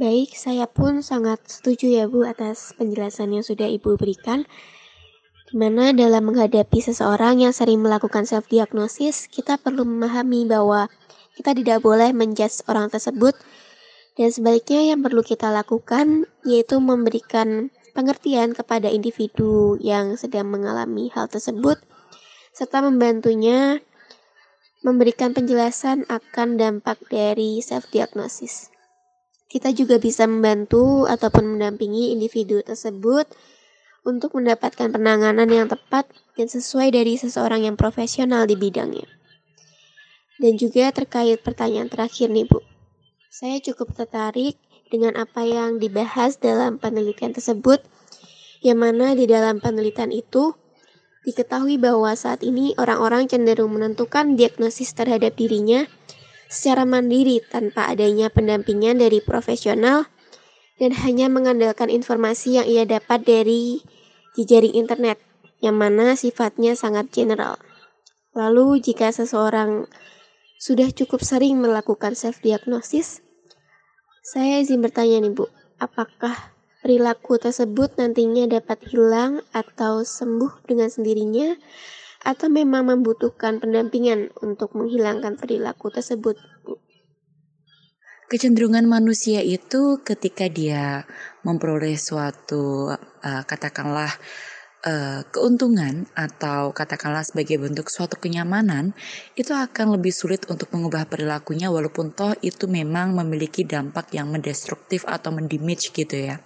Baik, 0.00 0.32
saya 0.32 0.64
pun 0.64 1.04
sangat 1.04 1.44
setuju 1.44 1.92
ya 1.92 2.08
Bu 2.08 2.24
atas 2.24 2.72
penjelasan 2.80 3.36
yang 3.36 3.44
sudah 3.44 3.68
Ibu 3.68 4.00
berikan. 4.00 4.48
Di 5.44 5.60
mana 5.60 5.92
dalam 5.92 6.24
menghadapi 6.24 6.80
seseorang 6.80 7.44
yang 7.44 7.52
sering 7.52 7.84
melakukan 7.84 8.24
self-diagnosis, 8.24 9.28
kita 9.28 9.60
perlu 9.60 9.84
memahami 9.84 10.48
bahwa 10.48 10.88
kita 11.36 11.52
tidak 11.52 11.84
boleh 11.84 12.16
menjudge 12.16 12.64
orang 12.64 12.88
tersebut 12.88 13.36
dan 14.16 14.32
sebaliknya 14.32 14.88
yang 14.88 15.04
perlu 15.04 15.20
kita 15.20 15.52
lakukan 15.52 16.24
yaitu 16.48 16.80
memberikan 16.80 17.68
pengertian 17.92 18.56
kepada 18.56 18.88
individu 18.88 19.76
yang 19.84 20.16
sedang 20.16 20.48
mengalami 20.48 21.12
hal 21.12 21.28
tersebut 21.28 21.76
serta 22.56 22.80
membantunya 22.80 23.84
memberikan 24.80 25.36
penjelasan 25.36 26.08
akan 26.08 26.56
dampak 26.56 26.96
dari 27.12 27.60
self-diagnosis. 27.60 28.79
Kita 29.50 29.74
juga 29.74 29.98
bisa 29.98 30.30
membantu 30.30 31.10
ataupun 31.10 31.58
mendampingi 31.58 32.14
individu 32.14 32.62
tersebut 32.62 33.26
untuk 34.06 34.38
mendapatkan 34.38 34.94
penanganan 34.94 35.50
yang 35.50 35.66
tepat 35.66 36.06
dan 36.38 36.46
sesuai 36.46 36.94
dari 36.94 37.18
seseorang 37.18 37.66
yang 37.66 37.74
profesional 37.74 38.46
di 38.46 38.54
bidangnya. 38.54 39.10
Dan 40.38 40.54
juga 40.54 40.94
terkait 40.94 41.42
pertanyaan 41.42 41.90
terakhir 41.90 42.30
nih 42.30 42.46
Bu. 42.46 42.62
Saya 43.26 43.58
cukup 43.58 43.90
tertarik 43.92 44.54
dengan 44.86 45.18
apa 45.18 45.42
yang 45.42 45.82
dibahas 45.82 46.38
dalam 46.38 46.78
penelitian 46.78 47.34
tersebut, 47.34 47.82
yang 48.62 48.78
mana 48.78 49.18
di 49.18 49.26
dalam 49.26 49.58
penelitian 49.58 50.14
itu 50.14 50.54
diketahui 51.26 51.76
bahwa 51.76 52.14
saat 52.16 52.40
ini 52.46 52.72
orang-orang 52.80 53.28
cenderung 53.28 53.76
menentukan 53.76 54.38
diagnosis 54.38 54.96
terhadap 54.96 55.36
dirinya 55.36 55.84
secara 56.50 56.82
mandiri 56.82 57.38
tanpa 57.46 57.86
adanya 57.86 58.26
pendampingan 58.26 58.98
dari 58.98 59.22
profesional 59.22 60.10
dan 60.82 60.90
hanya 61.06 61.30
mengandalkan 61.30 61.86
informasi 61.86 62.58
yang 62.58 62.66
ia 62.66 62.82
dapat 62.82 63.22
dari 63.22 63.78
jejaring 64.34 64.74
internet 64.74 65.22
yang 65.62 65.78
mana 65.78 66.18
sifatnya 66.18 66.74
sangat 66.74 67.14
general. 67.14 67.54
Lalu 68.34 68.82
jika 68.82 69.14
seseorang 69.14 69.86
sudah 70.58 70.90
cukup 70.90 71.22
sering 71.22 71.62
melakukan 71.62 72.18
self 72.18 72.42
diagnosis, 72.42 73.22
saya 74.26 74.58
izin 74.58 74.82
bertanya 74.82 75.22
nih 75.22 75.32
Bu, 75.32 75.46
apakah 75.78 76.34
perilaku 76.82 77.38
tersebut 77.38 77.94
nantinya 78.00 78.48
dapat 78.48 78.80
hilang 78.90 79.44
atau 79.54 80.02
sembuh 80.02 80.64
dengan 80.66 80.88
sendirinya 80.88 81.54
atau 82.20 82.52
memang 82.52 82.84
membutuhkan 82.84 83.58
pendampingan 83.58 84.28
untuk 84.44 84.76
menghilangkan 84.76 85.40
perilaku 85.40 85.88
tersebut, 85.88 86.36
Kecenderungan 88.30 88.86
manusia 88.86 89.42
itu 89.42 90.06
ketika 90.06 90.46
dia 90.46 91.02
memperoleh 91.42 91.98
suatu 91.98 92.94
uh, 92.94 93.42
katakanlah 93.42 94.14
uh, 94.86 95.20
keuntungan 95.28 96.08
atau 96.16 96.72
katakanlah 96.72 97.24
sebagai 97.24 97.60
bentuk 97.60 97.92
suatu 97.92 98.16
kenyamanan 98.16 98.96
itu 99.36 99.52
akan 99.52 99.96
lebih 99.96 100.12
sulit 100.12 100.48
untuk 100.48 100.72
mengubah 100.72 101.04
perilakunya 101.08 101.68
walaupun 101.68 102.12
toh 102.12 102.32
itu 102.40 102.64
memang 102.70 103.12
memiliki 103.12 103.64
dampak 103.64 104.12
yang 104.16 104.32
mendestruktif 104.32 105.04
atau 105.04 105.32
mendimage 105.34 105.92
gitu 105.92 106.16
ya. 106.16 106.40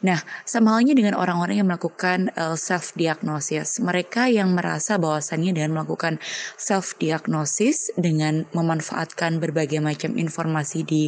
Nah, 0.00 0.20
sama 0.48 0.76
halnya 0.76 0.96
dengan 0.96 1.14
orang-orang 1.14 1.60
yang 1.60 1.68
melakukan 1.68 2.32
uh, 2.34 2.56
self 2.56 2.96
diagnosis. 2.96 3.78
Mereka 3.78 4.32
yang 4.32 4.56
merasa 4.56 4.96
bahwasannya 4.96 5.52
dengan 5.52 5.76
melakukan 5.76 6.18
self 6.56 6.96
diagnosis 6.96 7.92
dengan 7.94 8.48
memanfaatkan 8.56 9.38
berbagai 9.38 9.78
macam 9.84 10.16
informasi 10.16 10.82
di 10.82 11.02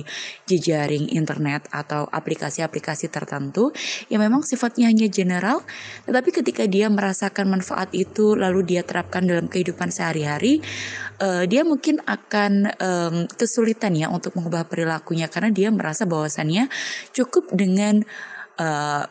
jejaring 0.45 1.09
internet 1.11 1.66
atau 1.73 2.07
aplikasi-aplikasi 2.12 3.09
tertentu 3.09 3.73
yang 4.12 4.21
memang 4.23 4.45
sifatnya 4.45 4.92
hanya 4.92 5.09
general, 5.09 5.64
tetapi 6.05 6.31
ketika 6.46 6.70
dia 6.70 6.87
merasakan 6.87 7.59
manfaat 7.59 7.90
itu 7.90 8.38
lalu 8.38 8.62
dia 8.62 8.87
terapkan 8.87 9.26
dalam 9.26 9.50
kehidupan 9.50 9.90
sehari-hari, 9.90 10.62
uh, 11.18 11.42
dia 11.42 11.66
mungkin 11.66 11.98
akan 12.06 12.70
um, 12.78 13.16
kesulitan 13.35 13.98
ya 13.98 14.06
untuk 14.06 14.38
mengubah 14.38 14.70
perilakunya. 14.70 15.26
Karena 15.26 15.50
dia 15.50 15.74
merasa 15.74 16.06
bahwasannya 16.06 16.70
cukup 17.11 17.50
dengan 17.50 18.06
uh, 18.62 19.11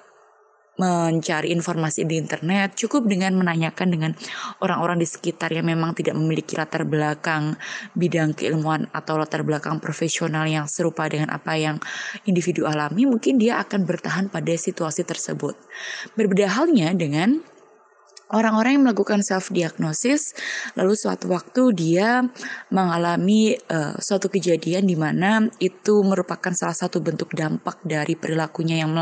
mencari 0.76 1.56
informasi 1.56 2.04
di 2.04 2.20
internet, 2.20 2.76
cukup 2.76 3.08
dengan 3.08 3.36
menanyakan 3.40 3.88
dengan 3.88 4.12
orang-orang 4.60 5.00
di 5.00 5.08
sekitar 5.08 5.56
yang 5.56 5.72
memang 5.72 5.96
tidak 5.96 6.20
memiliki 6.20 6.60
latar 6.60 6.84
belakang 6.84 7.56
bidang 7.96 8.36
keilmuan 8.36 8.92
atau 8.92 9.16
latar 9.16 9.48
belakang 9.48 9.80
profesional 9.80 10.44
yang 10.44 10.68
serupa 10.68 11.08
dengan 11.08 11.32
apa 11.32 11.56
yang 11.56 11.80
individu 12.28 12.68
alami, 12.68 13.08
mungkin 13.08 13.40
dia 13.40 13.64
akan 13.64 13.88
bertahan 13.88 14.26
pada 14.28 14.52
situasi 14.52 15.08
tersebut. 15.08 15.56
Berbeda 16.20 16.52
halnya 16.52 16.92
dengan 16.92 17.40
orang-orang 18.34 18.80
yang 18.80 18.84
melakukan 18.90 19.22
self 19.22 19.54
diagnosis 19.54 20.34
lalu 20.74 20.98
suatu 20.98 21.30
waktu 21.30 21.62
dia 21.78 22.26
mengalami 22.74 23.54
uh, 23.70 23.94
suatu 24.02 24.34
kejadian 24.34 24.90
di 24.90 24.98
mana 24.98 25.46
itu 25.62 26.02
merupakan 26.02 26.50
salah 26.58 26.74
satu 26.74 27.04
bentuk 27.06 27.38
dampak 27.38 27.78
dari 27.86 28.18
perilakunya 28.18 28.82
yang 28.82 28.98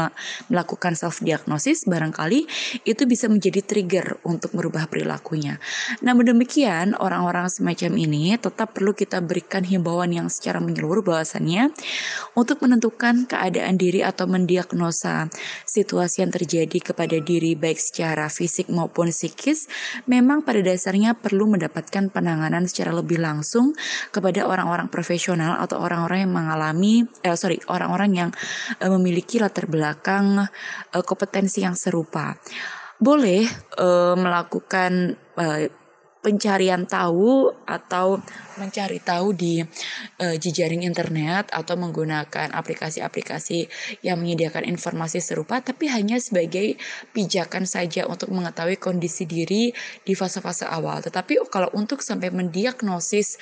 melakukan 0.52 1.00
self 1.00 1.24
diagnosis 1.24 1.88
barangkali 1.88 2.50
itu 2.84 3.04
bisa 3.08 3.32
menjadi 3.32 3.64
trigger 3.64 4.20
untuk 4.28 4.52
merubah 4.58 4.92
perilakunya. 4.92 5.62
Namun 6.04 6.36
demikian 6.36 6.98
orang-orang 7.00 7.48
semacam 7.48 7.96
ini 7.96 8.36
tetap 8.36 8.76
perlu 8.76 8.92
kita 8.92 9.24
berikan 9.24 9.64
himbauan 9.64 10.12
yang 10.12 10.28
secara 10.28 10.60
menyeluruh 10.60 11.06
bahwasannya 11.06 11.72
untuk 12.36 12.60
menentukan 12.60 13.30
keadaan 13.30 13.80
diri 13.80 14.04
atau 14.04 14.28
mendiagnosa 14.28 15.32
situasi 15.64 16.26
yang 16.26 16.32
terjadi 16.34 16.92
kepada 16.92 17.22
diri 17.22 17.54
baik 17.54 17.80
secara 17.80 18.28
fisik 18.28 18.68
maupun 18.68 19.12
psikis 19.13 19.69
memang 20.10 20.41
pada 20.41 20.60
dasarnya 20.60 21.13
perlu 21.13 21.45
mendapatkan 21.45 22.10
penanganan 22.10 22.65
secara 22.65 22.91
lebih 22.91 23.21
langsung 23.21 23.78
kepada 24.10 24.49
orang-orang 24.49 24.89
profesional 24.89 25.62
atau 25.62 25.80
orang-orang 25.80 26.26
yang 26.26 26.34
mengalami 26.34 27.06
eh, 27.21 27.38
sorry 27.38 27.62
orang-orang 27.69 28.12
yang 28.12 28.30
eh, 28.82 28.89
memiliki 28.89 29.38
latar 29.38 29.69
belakang 29.69 30.49
eh, 30.91 31.04
kompetensi 31.06 31.62
yang 31.62 31.78
serupa. 31.78 32.34
Boleh 32.97 33.45
eh, 33.78 34.15
melakukan 34.17 35.13
eh, 35.38 35.83
pencarian 36.24 36.88
tahu 36.88 37.52
atau 37.68 38.16
mencari 38.56 39.04
tahu 39.04 39.36
di 39.36 39.60
uh, 39.60 40.36
jejaring 40.40 40.88
internet 40.88 41.52
atau 41.52 41.76
menggunakan 41.76 42.56
aplikasi-aplikasi 42.56 43.68
yang 44.08 44.24
menyediakan 44.24 44.64
informasi 44.64 45.20
serupa 45.20 45.60
tapi 45.60 45.92
hanya 45.92 46.16
sebagai 46.24 46.80
pijakan 47.12 47.68
saja 47.68 48.08
untuk 48.08 48.32
mengetahui 48.32 48.80
kondisi 48.80 49.28
diri 49.28 49.76
di 50.08 50.14
fase-fase 50.16 50.64
awal. 50.64 51.04
Tetapi 51.04 51.44
kalau 51.52 51.68
untuk 51.76 52.00
sampai 52.00 52.32
mendiagnosis 52.32 53.36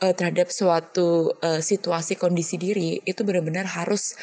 uh, 0.00 0.16
terhadap 0.16 0.48
suatu 0.48 1.36
uh, 1.44 1.60
situasi 1.60 2.16
kondisi 2.16 2.56
diri 2.56 3.04
itu 3.04 3.20
benar-benar 3.20 3.68
harus 3.68 4.16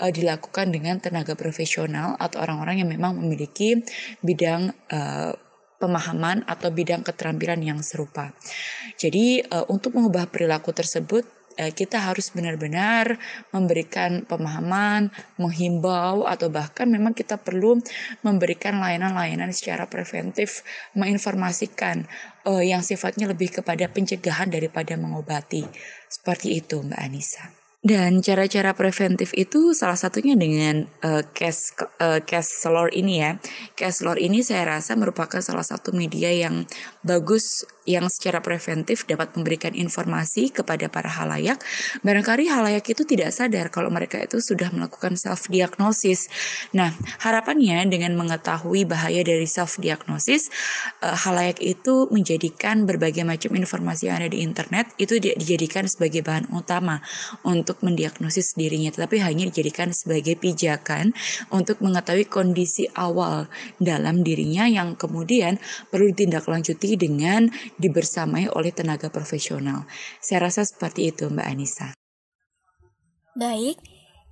dilakukan 0.00 0.72
dengan 0.72 0.96
tenaga 0.96 1.36
profesional 1.36 2.16
atau 2.16 2.40
orang-orang 2.40 2.80
yang 2.80 2.88
memang 2.88 3.20
memiliki 3.20 3.84
bidang 4.24 4.72
uh, 4.88 5.36
pemahaman 5.80 6.44
atau 6.44 6.68
bidang 6.68 7.00
keterampilan 7.00 7.64
yang 7.64 7.80
serupa. 7.80 8.36
Jadi 9.00 9.40
uh, 9.40 9.64
untuk 9.72 9.96
mengubah 9.96 10.28
perilaku 10.28 10.76
tersebut 10.76 11.24
uh, 11.56 11.72
kita 11.72 11.96
harus 11.98 12.30
benar-benar 12.30 13.16
memberikan 13.50 14.28
pemahaman, 14.28 15.08
menghimbau 15.40 16.28
atau 16.28 16.52
bahkan 16.52 16.86
memang 16.86 17.16
kita 17.16 17.40
perlu 17.40 17.80
memberikan 18.20 18.78
layanan-layanan 18.78 19.50
secara 19.56 19.88
preventif, 19.88 20.62
menginformasikan 20.92 22.04
uh, 22.44 22.62
yang 22.62 22.84
sifatnya 22.84 23.26
lebih 23.32 23.64
kepada 23.64 23.88
pencegahan 23.88 24.52
daripada 24.52 24.94
mengobati. 25.00 25.64
Seperti 26.06 26.60
itu 26.60 26.84
Mbak 26.84 27.00
Anissa. 27.00 27.59
Dan 27.80 28.20
cara-cara 28.20 28.76
preventif 28.76 29.32
itu 29.32 29.72
salah 29.72 29.96
satunya 29.96 30.36
dengan 30.36 30.84
uh, 31.00 31.24
cash 31.32 31.72
uh, 31.96 32.20
cash 32.20 32.68
lore 32.68 32.92
ini 32.92 33.24
ya. 33.24 33.40
Cash 33.72 34.04
lore 34.04 34.20
ini 34.20 34.44
saya 34.44 34.76
rasa 34.76 35.00
merupakan 35.00 35.40
salah 35.40 35.64
satu 35.64 35.96
media 35.96 36.28
yang 36.28 36.68
bagus 37.00 37.64
yang 37.88 38.06
secara 38.12 38.44
preventif 38.44 39.08
dapat 39.08 39.32
memberikan 39.34 39.72
informasi 39.72 40.52
kepada 40.52 40.92
para 40.92 41.08
halayak. 41.08 41.58
Barangkali 42.04 42.46
halayak 42.46 42.84
itu 42.84 43.02
tidak 43.08 43.32
sadar 43.32 43.72
kalau 43.72 43.88
mereka 43.88 44.20
itu 44.20 44.38
sudah 44.38 44.68
melakukan 44.70 45.16
self 45.16 45.48
diagnosis. 45.48 46.28
Nah, 46.76 46.92
harapannya 47.24 47.88
dengan 47.88 48.12
mengetahui 48.20 48.84
bahaya 48.84 49.24
dari 49.24 49.48
self 49.48 49.80
diagnosis, 49.80 50.52
uh, 51.00 51.16
halayak 51.16 51.56
itu 51.64 52.12
menjadikan 52.12 52.84
berbagai 52.84 53.24
macam 53.24 53.56
informasi 53.56 54.12
yang 54.12 54.20
ada 54.20 54.28
di 54.28 54.44
internet 54.44 54.92
itu 55.00 55.16
dijadikan 55.16 55.88
sebagai 55.88 56.20
bahan 56.20 56.52
utama 56.52 57.00
untuk 57.42 57.69
untuk 57.70 57.86
mendiagnosis 57.86 58.58
dirinya, 58.58 58.90
tetapi 58.90 59.22
hanya 59.22 59.46
dijadikan 59.46 59.94
sebagai 59.94 60.34
pijakan 60.34 61.14
untuk 61.54 61.78
mengetahui 61.78 62.26
kondisi 62.26 62.90
awal 62.98 63.46
dalam 63.78 64.26
dirinya 64.26 64.66
yang 64.66 64.98
kemudian 64.98 65.62
perlu 65.86 66.10
ditindaklanjuti 66.10 66.98
dengan 66.98 67.46
dibersamai 67.78 68.50
oleh 68.50 68.74
tenaga 68.74 69.06
profesional. 69.06 69.86
Saya 70.18 70.50
rasa 70.50 70.66
seperti 70.66 71.14
itu 71.14 71.30
Mbak 71.30 71.46
Anissa. 71.46 71.94
Baik, 73.38 73.78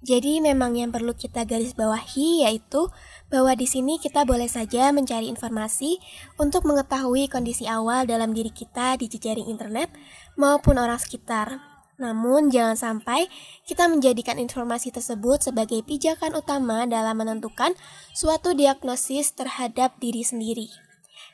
jadi 0.02 0.42
memang 0.42 0.74
yang 0.74 0.90
perlu 0.90 1.14
kita 1.14 1.46
garis 1.46 1.78
bawahi 1.78 2.42
yaitu 2.42 2.90
bahwa 3.30 3.54
di 3.54 3.70
sini 3.70 4.02
kita 4.02 4.26
boleh 4.26 4.50
saja 4.50 4.90
mencari 4.90 5.30
informasi 5.30 6.02
untuk 6.42 6.66
mengetahui 6.66 7.30
kondisi 7.30 7.70
awal 7.70 8.02
dalam 8.02 8.34
diri 8.34 8.50
kita 8.50 8.98
di 8.98 9.06
jejaring 9.06 9.46
internet 9.46 9.94
maupun 10.34 10.82
orang 10.82 10.98
sekitar. 10.98 11.67
Namun, 11.98 12.54
jangan 12.54 12.78
sampai 12.78 13.26
kita 13.66 13.90
menjadikan 13.90 14.38
informasi 14.38 14.94
tersebut 14.94 15.42
sebagai 15.50 15.82
pijakan 15.82 16.38
utama 16.38 16.86
dalam 16.86 17.18
menentukan 17.18 17.74
suatu 18.14 18.54
diagnosis 18.54 19.34
terhadap 19.34 19.98
diri 19.98 20.22
sendiri. 20.22 20.70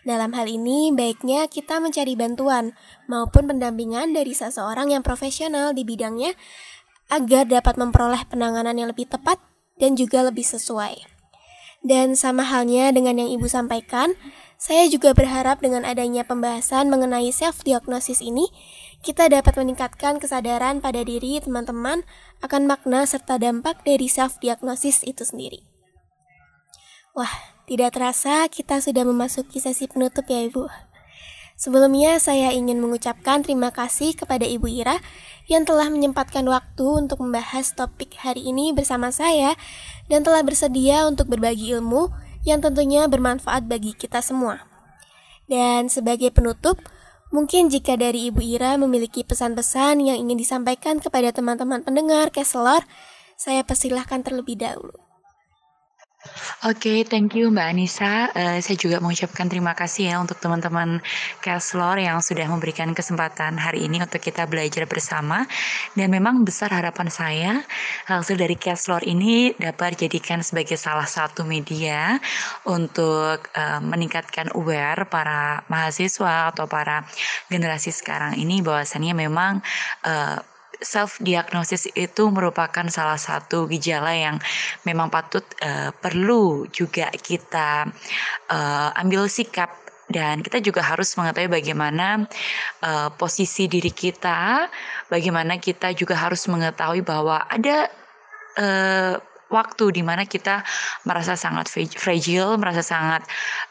Dalam 0.05 0.33
hal 0.37 0.49
ini, 0.49 0.93
baiknya 0.93 1.49
kita 1.49 1.81
mencari 1.81 2.13
bantuan 2.17 2.77
maupun 3.09 3.49
pendampingan 3.49 4.13
dari 4.13 4.37
seseorang 4.37 4.93
yang 4.93 5.01
profesional 5.01 5.73
di 5.73 5.85
bidangnya 5.85 6.37
agar 7.09 7.49
dapat 7.49 7.77
memperoleh 7.77 8.25
penanganan 8.29 8.77
yang 8.77 8.89
lebih 8.93 9.09
tepat 9.09 9.41
dan 9.81 9.97
juga 9.97 10.25
lebih 10.25 10.45
sesuai. 10.45 11.09
Dan 11.85 12.17
sama 12.17 12.45
halnya 12.49 12.89
dengan 12.97 13.21
yang 13.21 13.29
Ibu 13.37 13.45
sampaikan, 13.45 14.17
saya 14.65 14.89
juga 14.89 15.13
berharap 15.13 15.61
dengan 15.61 15.85
adanya 15.85 16.25
pembahasan 16.25 16.89
mengenai 16.89 17.29
self-diagnosis 17.29 18.25
ini, 18.25 18.49
kita 19.05 19.29
dapat 19.29 19.61
meningkatkan 19.61 20.17
kesadaran 20.17 20.81
pada 20.81 21.05
diri 21.05 21.37
teman-teman 21.37 22.01
akan 22.41 22.65
makna 22.65 23.05
serta 23.05 23.37
dampak 23.37 23.85
dari 23.85 24.09
self-diagnosis 24.09 25.05
itu 25.05 25.21
sendiri. 25.21 25.69
Wah, 27.13 27.29
tidak 27.69 27.93
terasa 27.93 28.49
kita 28.49 28.81
sudah 28.81 29.05
memasuki 29.05 29.61
sesi 29.61 29.85
penutup 29.85 30.25
ya 30.33 30.49
Ibu. 30.49 30.65
Sebelumnya 31.61 32.17
saya 32.17 32.57
ingin 32.57 32.81
mengucapkan 32.81 33.45
terima 33.45 33.69
kasih 33.69 34.17
kepada 34.17 34.49
Ibu 34.49 34.65
Ira 34.65 34.97
yang 35.45 35.69
telah 35.69 35.93
menyempatkan 35.93 36.49
waktu 36.49 37.05
untuk 37.05 37.21
membahas 37.21 37.77
topik 37.77 38.17
hari 38.17 38.49
ini 38.49 38.73
bersama 38.73 39.13
saya 39.13 39.61
dan 40.09 40.25
telah 40.25 40.41
bersedia 40.41 41.05
untuk 41.05 41.29
berbagi 41.29 41.77
ilmu 41.77 42.09
yang 42.45 42.61
tentunya 42.61 43.09
bermanfaat 43.11 43.67
bagi 43.67 43.97
kita 43.97 44.21
semua. 44.25 44.65
Dan 45.49 45.93
sebagai 45.93 46.33
penutup, 46.33 46.81
Mungkin 47.35 47.67
jika 47.67 47.99
dari 47.99 48.31
Ibu 48.31 48.39
Ira 48.47 48.79
memiliki 48.79 49.27
pesan-pesan 49.27 49.99
yang 50.07 50.23
ingin 50.23 50.39
disampaikan 50.39 51.03
kepada 51.03 51.35
teman-teman 51.35 51.83
pendengar 51.83 52.31
Keselor, 52.31 52.87
saya 53.35 53.67
persilahkan 53.67 54.23
terlebih 54.23 54.55
dahulu. 54.55 55.04
Oke, 56.65 57.05
thank 57.05 57.37
you 57.37 57.53
Mbak 57.53 57.69
Anissa. 57.77 58.33
Uh, 58.33 58.57
saya 58.65 58.77
juga 58.81 58.97
mengucapkan 58.97 59.45
terima 59.53 59.77
kasih 59.77 60.09
ya 60.09 60.17
untuk 60.17 60.41
teman-teman 60.41 61.05
Caslor 61.45 62.01
yang 62.01 62.25
sudah 62.25 62.49
memberikan 62.49 62.97
kesempatan 62.97 63.61
hari 63.61 63.85
ini 63.85 64.01
untuk 64.01 64.25
kita 64.25 64.49
belajar 64.49 64.89
bersama. 64.89 65.45
Dan 65.93 66.09
memang 66.09 66.41
besar 66.41 66.73
harapan 66.73 67.13
saya 67.13 67.53
hasil 68.09 68.41
dari 68.41 68.57
Caslor 68.57 69.05
ini 69.05 69.53
dapat 69.61 70.01
dijadikan 70.01 70.41
sebagai 70.41 70.81
salah 70.81 71.05
satu 71.05 71.45
media 71.45 72.17
untuk 72.65 73.45
uh, 73.53 73.81
meningkatkan 73.85 74.49
aware 74.57 75.05
para 75.05 75.61
mahasiswa 75.69 76.49
atau 76.49 76.65
para 76.65 77.05
generasi 77.53 77.93
sekarang 77.93 78.41
ini 78.41 78.65
bahwasannya 78.65 79.13
memang 79.13 79.61
uh, 80.09 80.41
self 80.85 81.19
diagnosis 81.25 81.89
itu 81.97 82.29
merupakan 82.31 82.87
salah 82.93 83.19
satu 83.19 83.67
gejala 83.67 84.13
yang 84.13 84.37
memang 84.85 85.09
patut 85.09 85.43
uh, 85.65 85.91
perlu 85.99 86.69
juga 86.71 87.11
kita 87.11 87.89
uh, 88.53 89.01
ambil 89.01 89.27
sikap. 89.27 89.73
Dan 90.05 90.45
kita 90.45 90.61
juga 90.61 90.85
harus 90.85 91.17
mengetahui 91.17 91.49
bagaimana 91.49 92.29
uh, 92.85 93.09
posisi 93.17 93.65
diri 93.65 93.89
kita, 93.89 94.69
bagaimana 95.09 95.57
kita 95.57 95.97
juga 95.97 96.13
harus 96.13 96.45
mengetahui 96.45 97.01
bahwa 97.01 97.41
ada 97.49 97.89
uh, 98.61 99.17
waktu 99.53 99.95
di 99.95 100.03
mana 100.03 100.25
kita 100.25 100.65
merasa 101.05 101.37
sangat 101.37 101.69
fragile, 101.71 102.57
merasa 102.57 102.81
sangat 102.81 103.27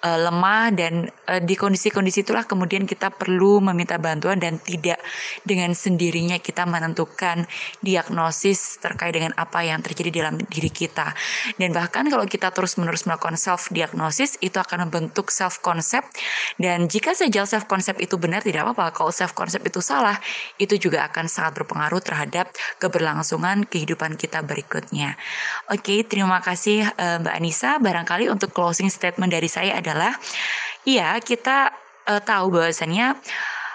uh, 0.05 0.19
lemah 0.29 0.73
dan 0.73 1.09
uh, 1.29 1.41
di 1.41 1.57
kondisi-kondisi 1.57 2.25
itulah 2.25 2.45
kemudian 2.45 2.85
kita 2.85 3.09
perlu 3.09 3.63
meminta 3.63 3.97
bantuan 3.97 4.37
dan 4.37 4.61
tidak 4.61 5.01
dengan 5.43 5.73
sendirinya 5.73 6.37
kita 6.37 6.63
menentukan 6.63 7.45
diagnosis 7.81 8.79
terkait 8.79 9.15
dengan 9.15 9.33
apa 9.35 9.65
yang 9.65 9.81
terjadi 9.81 10.23
dalam 10.23 10.39
diri 10.49 10.69
kita. 10.69 11.13
Dan 11.57 11.73
bahkan 11.73 12.07
kalau 12.07 12.25
kita 12.29 12.53
terus-menerus 12.53 13.05
melakukan 13.09 13.35
self 13.35 13.69
diagnosis 13.73 14.37
itu 14.39 14.57
akan 14.57 14.87
membentuk 14.89 15.33
self 15.33 15.59
concept 15.65 16.19
dan 16.61 16.85
jika 16.87 17.17
saja 17.17 17.43
self 17.47 17.65
concept 17.65 17.99
itu 17.99 18.15
benar 18.19 18.45
tidak 18.45 18.69
apa-apa. 18.69 18.93
Kalau 18.93 19.11
self 19.11 19.33
concept 19.33 19.65
itu 19.65 19.81
salah, 19.81 20.17
itu 20.61 20.77
juga 20.77 21.05
akan 21.09 21.25
sangat 21.25 21.63
berpengaruh 21.63 22.01
terhadap 22.03 22.53
keberlangsungan 22.77 23.65
kehidupan 23.67 24.15
kita 24.19 24.45
berikutnya. 24.45 25.17
Oke, 25.71 26.03
terima 26.03 26.43
kasih 26.43 26.83
uh, 26.83 27.23
Mbak 27.23 27.35
Anissa. 27.39 27.79
Barangkali 27.79 28.27
untuk 28.27 28.51
closing 28.51 28.91
statement 28.91 29.31
dari 29.31 29.47
saya 29.47 29.79
adalah, 29.79 30.11
iya 30.83 31.15
kita 31.23 31.71
uh, 32.03 32.19
tahu 32.19 32.51
bahwasannya 32.51 33.15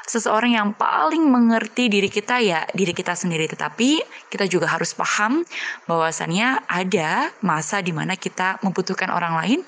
seseorang 0.09 0.57
yang 0.57 0.73
paling 0.73 1.21
mengerti 1.29 1.93
diri 1.93 2.09
kita 2.09 2.41
ya 2.41 2.65
diri 2.73 2.97
kita 2.97 3.13
sendiri 3.13 3.45
tetapi 3.45 4.01
kita 4.33 4.49
juga 4.49 4.65
harus 4.65 4.97
paham 4.97 5.45
bahwasannya 5.85 6.65
ada 6.65 7.29
masa 7.45 7.85
di 7.85 7.93
mana 7.93 8.17
kita 8.17 8.57
membutuhkan 8.65 9.13
orang 9.13 9.37
lain 9.37 9.61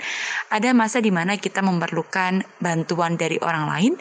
ada 0.49 0.73
masa 0.73 1.05
di 1.05 1.13
mana 1.13 1.37
kita 1.37 1.61
memerlukan 1.61 2.41
bantuan 2.57 3.21
dari 3.21 3.37
orang 3.45 3.69
lain 3.69 3.93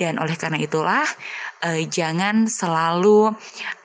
dan 0.00 0.16
oleh 0.16 0.32
karena 0.40 0.56
itulah 0.64 1.04
eh, 1.62 1.86
jangan 1.86 2.50
selalu 2.50 3.34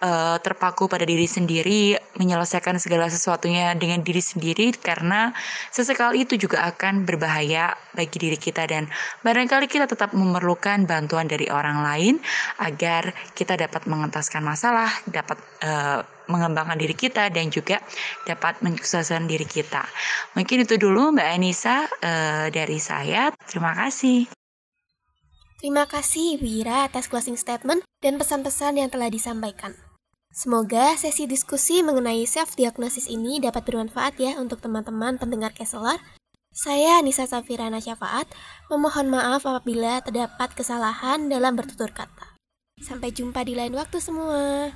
eh, 0.01 0.37
terpaku 0.41 0.89
pada 0.89 1.03
diri 1.03 1.29
sendiri 1.29 1.97
menyelesaikan 2.17 2.81
segala 2.81 3.09
sesuatunya 3.09 3.77
dengan 3.77 4.01
diri 4.01 4.21
sendiri 4.21 4.73
karena 4.77 5.33
sesekali 5.69 6.25
itu 6.25 6.37
juga 6.37 6.65
akan 6.69 7.05
berbahaya 7.05 7.77
bagi 7.93 8.17
diri 8.17 8.37
kita 8.37 8.65
dan 8.69 8.89
barangkali 9.21 9.69
kita 9.69 9.89
tetap 9.89 10.13
memerlukan 10.17 10.85
bantuan 10.89 11.29
dari 11.29 11.49
orang 11.49 11.81
lain 11.85 12.07
lain 12.07 12.23
agar 12.61 13.11
kita 13.33 13.57
dapat 13.57 13.83
mengentaskan 13.89 14.45
masalah, 14.45 14.87
dapat 15.09 15.35
uh, 15.65 16.05
mengembangkan 16.31 16.77
diri 16.77 16.93
kita 16.93 17.27
dan 17.33 17.49
juga 17.49 17.79
dapat 18.23 18.59
menyukseskan 18.61 19.25
diri 19.25 19.43
kita. 19.43 19.83
Mungkin 20.35 20.67
itu 20.67 20.75
dulu 20.75 21.15
Mbak 21.15 21.29
Anissa 21.33 21.87
uh, 21.87 22.47
dari 22.53 22.77
saya. 22.77 23.33
Terima 23.47 23.73
kasih. 23.73 24.36
Terima 25.57 25.89
kasih 25.89 26.37
Wira 26.37 26.85
atas 26.85 27.09
closing 27.09 27.33
statement 27.33 27.81
dan 28.05 28.21
pesan-pesan 28.21 28.77
yang 28.77 28.93
telah 28.93 29.09
disampaikan. 29.09 29.73
Semoga 30.29 30.93
sesi 30.93 31.25
diskusi 31.25 31.81
mengenai 31.81 32.21
self-diagnosis 32.29 33.09
ini 33.09 33.41
dapat 33.41 33.65
bermanfaat 33.65 34.21
ya 34.21 34.37
untuk 34.37 34.61
teman-teman 34.61 35.17
pendengar 35.17 35.49
Keselar 35.57 35.97
saya 36.57 37.05
Nisa 37.05 37.29
Safirana 37.29 37.77
Syafaat, 37.77 38.25
memohon 38.65 39.13
maaf 39.13 39.45
apabila 39.45 40.01
terdapat 40.01 40.57
kesalahan 40.57 41.29
dalam 41.29 41.53
bertutur 41.53 41.93
kata. 41.93 42.33
Sampai 42.81 43.13
jumpa 43.13 43.45
di 43.45 43.53
lain 43.53 43.77
waktu 43.77 44.01
semua. 44.01 44.73